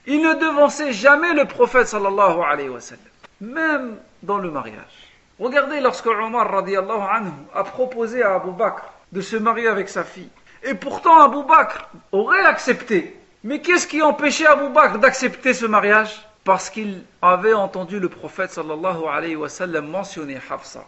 Ils 0.05 0.21
ne 0.21 0.33
devançaient 0.33 0.93
jamais 0.93 1.33
le 1.33 1.45
prophète 1.45 1.87
sallallahu 1.87 2.41
alayhi 2.41 2.69
wa 2.69 2.79
sallam, 2.79 3.03
même 3.41 3.97
dans 4.23 4.37
le 4.37 4.49
mariage. 4.51 5.09
Regardez 5.39 5.79
lorsque 5.79 6.07
Omar 6.07 6.51
radiallahu 6.51 7.01
anhu 7.11 7.31
a 7.53 7.63
proposé 7.63 8.23
à 8.23 8.35
Abu 8.35 8.51
Bakr 8.51 8.83
de 9.11 9.21
se 9.21 9.37
marier 9.37 9.67
avec 9.67 9.89
sa 9.89 10.03
fille. 10.03 10.29
Et 10.63 10.73
pourtant 10.73 11.21
Abu 11.21 11.47
Bakr 11.47 11.89
aurait 12.11 12.43
accepté 12.45 13.19
mais 13.43 13.59
qu'est-ce 13.59 13.87
qui 13.87 14.01
empêchait 14.01 14.47
Abu 14.47 14.67
Bakr 14.69 14.99
d'accepter 14.99 15.53
ce 15.53 15.65
mariage? 15.65 16.27
Parce 16.43 16.69
qu'il 16.69 17.03
avait 17.21 17.53
entendu 17.53 17.97
le 17.99 18.09
prophète 18.09 18.51
sallallahu 18.51 19.05
alayhi 19.09 19.37
wa 19.37 19.47
sallam 19.47 19.87
mentionner 19.87 20.37
Hafsa. 20.49 20.83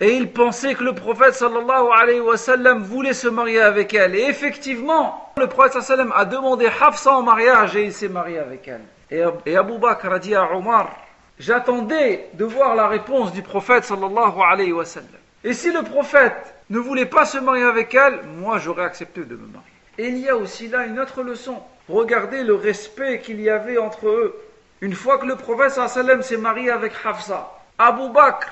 Et 0.00 0.16
il 0.16 0.30
pensait 0.30 0.74
que 0.74 0.84
le 0.84 0.94
prophète 0.94 1.34
sallallahu 1.34 1.88
alayhi 1.94 2.20
wa 2.20 2.38
sallam 2.38 2.82
voulait 2.82 3.12
se 3.12 3.28
marier 3.28 3.60
avec 3.60 3.92
elle. 3.92 4.14
Et 4.14 4.22
effectivement, 4.22 5.27
le 5.38 5.46
prophète 5.46 5.82
sallallahu 5.82 6.12
a 6.14 6.24
demandé 6.24 6.66
Hafsa 6.66 7.12
en 7.12 7.22
mariage 7.22 7.76
et 7.76 7.84
il 7.84 7.92
s'est 7.92 8.08
marié 8.08 8.38
avec 8.38 8.68
elle. 8.68 8.82
Et, 9.10 9.56
Abu 9.56 9.78
Bakr 9.78 10.12
a 10.12 10.18
dit 10.18 10.34
à 10.34 10.52
Omar, 10.54 10.94
j'attendais 11.38 12.28
de 12.34 12.44
voir 12.44 12.74
la 12.74 12.88
réponse 12.88 13.32
du 13.32 13.42
prophète 13.42 13.84
sallallahu 13.84 14.40
alayhi 14.46 14.72
wa 14.72 14.84
sallam. 14.84 15.08
Et 15.44 15.54
si 15.54 15.72
le 15.72 15.82
prophète 15.82 16.54
ne 16.68 16.78
voulait 16.78 17.06
pas 17.06 17.24
se 17.24 17.38
marier 17.38 17.64
avec 17.64 17.94
elle, 17.94 18.20
moi 18.36 18.58
j'aurais 18.58 18.84
accepté 18.84 19.22
de 19.22 19.34
me 19.34 19.46
marier. 19.46 19.68
Et 19.96 20.08
il 20.08 20.18
y 20.18 20.28
a 20.28 20.36
aussi 20.36 20.68
là 20.68 20.84
une 20.84 21.00
autre 21.00 21.22
leçon. 21.22 21.62
Regardez 21.88 22.42
le 22.42 22.54
respect 22.54 23.20
qu'il 23.20 23.40
y 23.40 23.48
avait 23.48 23.78
entre 23.78 24.08
eux. 24.08 24.36
Une 24.80 24.94
fois 24.94 25.18
que 25.18 25.26
le 25.26 25.36
prophète 25.36 25.72
sallam 25.72 26.22
s'est 26.22 26.36
marié 26.36 26.70
avec 26.70 26.92
Hafsa, 27.04 27.50
Abu 27.78 28.10
Bakr 28.12 28.48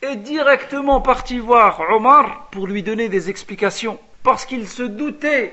est 0.00 0.16
directement 0.16 1.00
parti 1.00 1.38
voir 1.38 1.80
Omar 1.90 2.48
pour 2.50 2.66
lui 2.66 2.82
donner 2.82 3.08
des 3.08 3.28
explications. 3.28 3.98
Parce 4.22 4.44
qu'il 4.44 4.68
se 4.68 4.82
doutait 4.82 5.52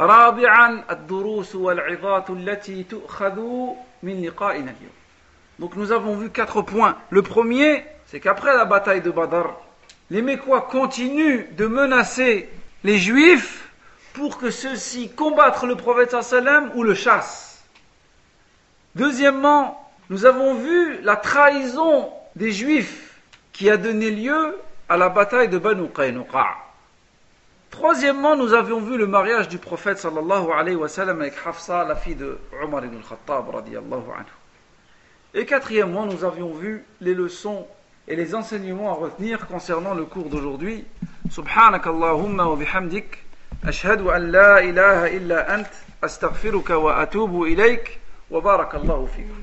رابعا 0.00 0.84
الدروس 0.90 1.54
والعظات 1.54 2.30
التي 2.30 2.82
تؤخذ 2.82 3.40
من 4.02 4.22
لقائنا 4.24 4.70
اليوم 4.70 4.92
Donc 5.58 5.74
nous 5.74 5.90
avons 5.90 6.16
vu 6.16 6.28
quatre 6.28 6.60
points. 6.60 6.98
Le 7.08 7.22
premier, 7.22 7.82
c'est 8.04 8.20
qu'après 8.20 8.54
la 8.54 8.66
bataille 8.66 9.00
de 9.00 9.10
Badr, 9.10 9.54
les 10.10 10.20
Mécois 10.20 10.68
continuent 10.70 11.46
de 11.56 11.66
menacer 11.66 12.50
les 12.84 12.98
Juifs 12.98 13.66
pour 14.12 14.36
que 14.36 14.50
ceux-ci 14.50 15.10
combattent 15.10 15.62
le 15.62 15.74
prophète 15.76 16.20
sallam 16.22 16.70
ou 16.74 16.82
le 16.82 16.94
chassent. 16.94 17.64
Deuxièmement, 18.94 19.90
nous 20.08 20.24
avons 20.24 20.54
vu 20.54 21.00
la 21.02 21.16
trahison 21.16 22.10
des 22.34 22.52
juifs 22.52 23.18
qui 23.52 23.68
a 23.68 23.76
donné 23.76 24.10
lieu 24.10 24.56
à 24.88 24.96
la 24.96 25.08
bataille 25.08 25.48
de 25.48 25.58
Banu 25.58 25.88
Qaynuqa. 25.88 26.46
Troisièmement, 27.70 28.36
nous 28.36 28.54
avions 28.54 28.80
vu 28.80 28.96
le 28.96 29.06
mariage 29.06 29.48
du 29.48 29.58
prophète 29.58 29.98
sallallahu 29.98 30.50
alayhi 30.52 30.76
wa 30.76 30.88
sallam 30.88 31.20
avec 31.20 31.34
Hafsa, 31.44 31.84
la 31.84 31.96
fille 31.96 32.14
de 32.14 32.38
Omar 32.62 32.84
ibn 32.84 32.96
al-Khattab 32.96 33.50
radiallahu 33.54 34.10
anhu. 34.16 34.32
Et 35.34 35.44
quatrièmement, 35.44 36.06
nous 36.06 36.24
avions 36.24 36.52
vu 36.54 36.84
les 37.00 37.14
leçons 37.14 37.66
et 38.08 38.16
les 38.16 38.34
enseignements 38.34 38.90
à 38.90 38.94
retenir 38.94 39.46
concernant 39.46 39.94
le 39.94 40.04
cours 40.04 40.28
d'aujourd'hui. 40.30 40.84
Subhanakallahumma 41.30 42.46
wa 42.46 42.56
bihamdik. 42.56 43.26
أشهد 43.64 44.00
أن 44.00 44.32
لا 44.32 44.58
إله 44.60 45.16
إلا 45.16 45.54
أنت 45.54 45.70
أستغفرك 46.04 46.70
وأتوب 46.70 47.42
إليك 47.42 47.98
وبارك 48.30 48.74
الله 48.74 49.06
فيكم 49.16 49.34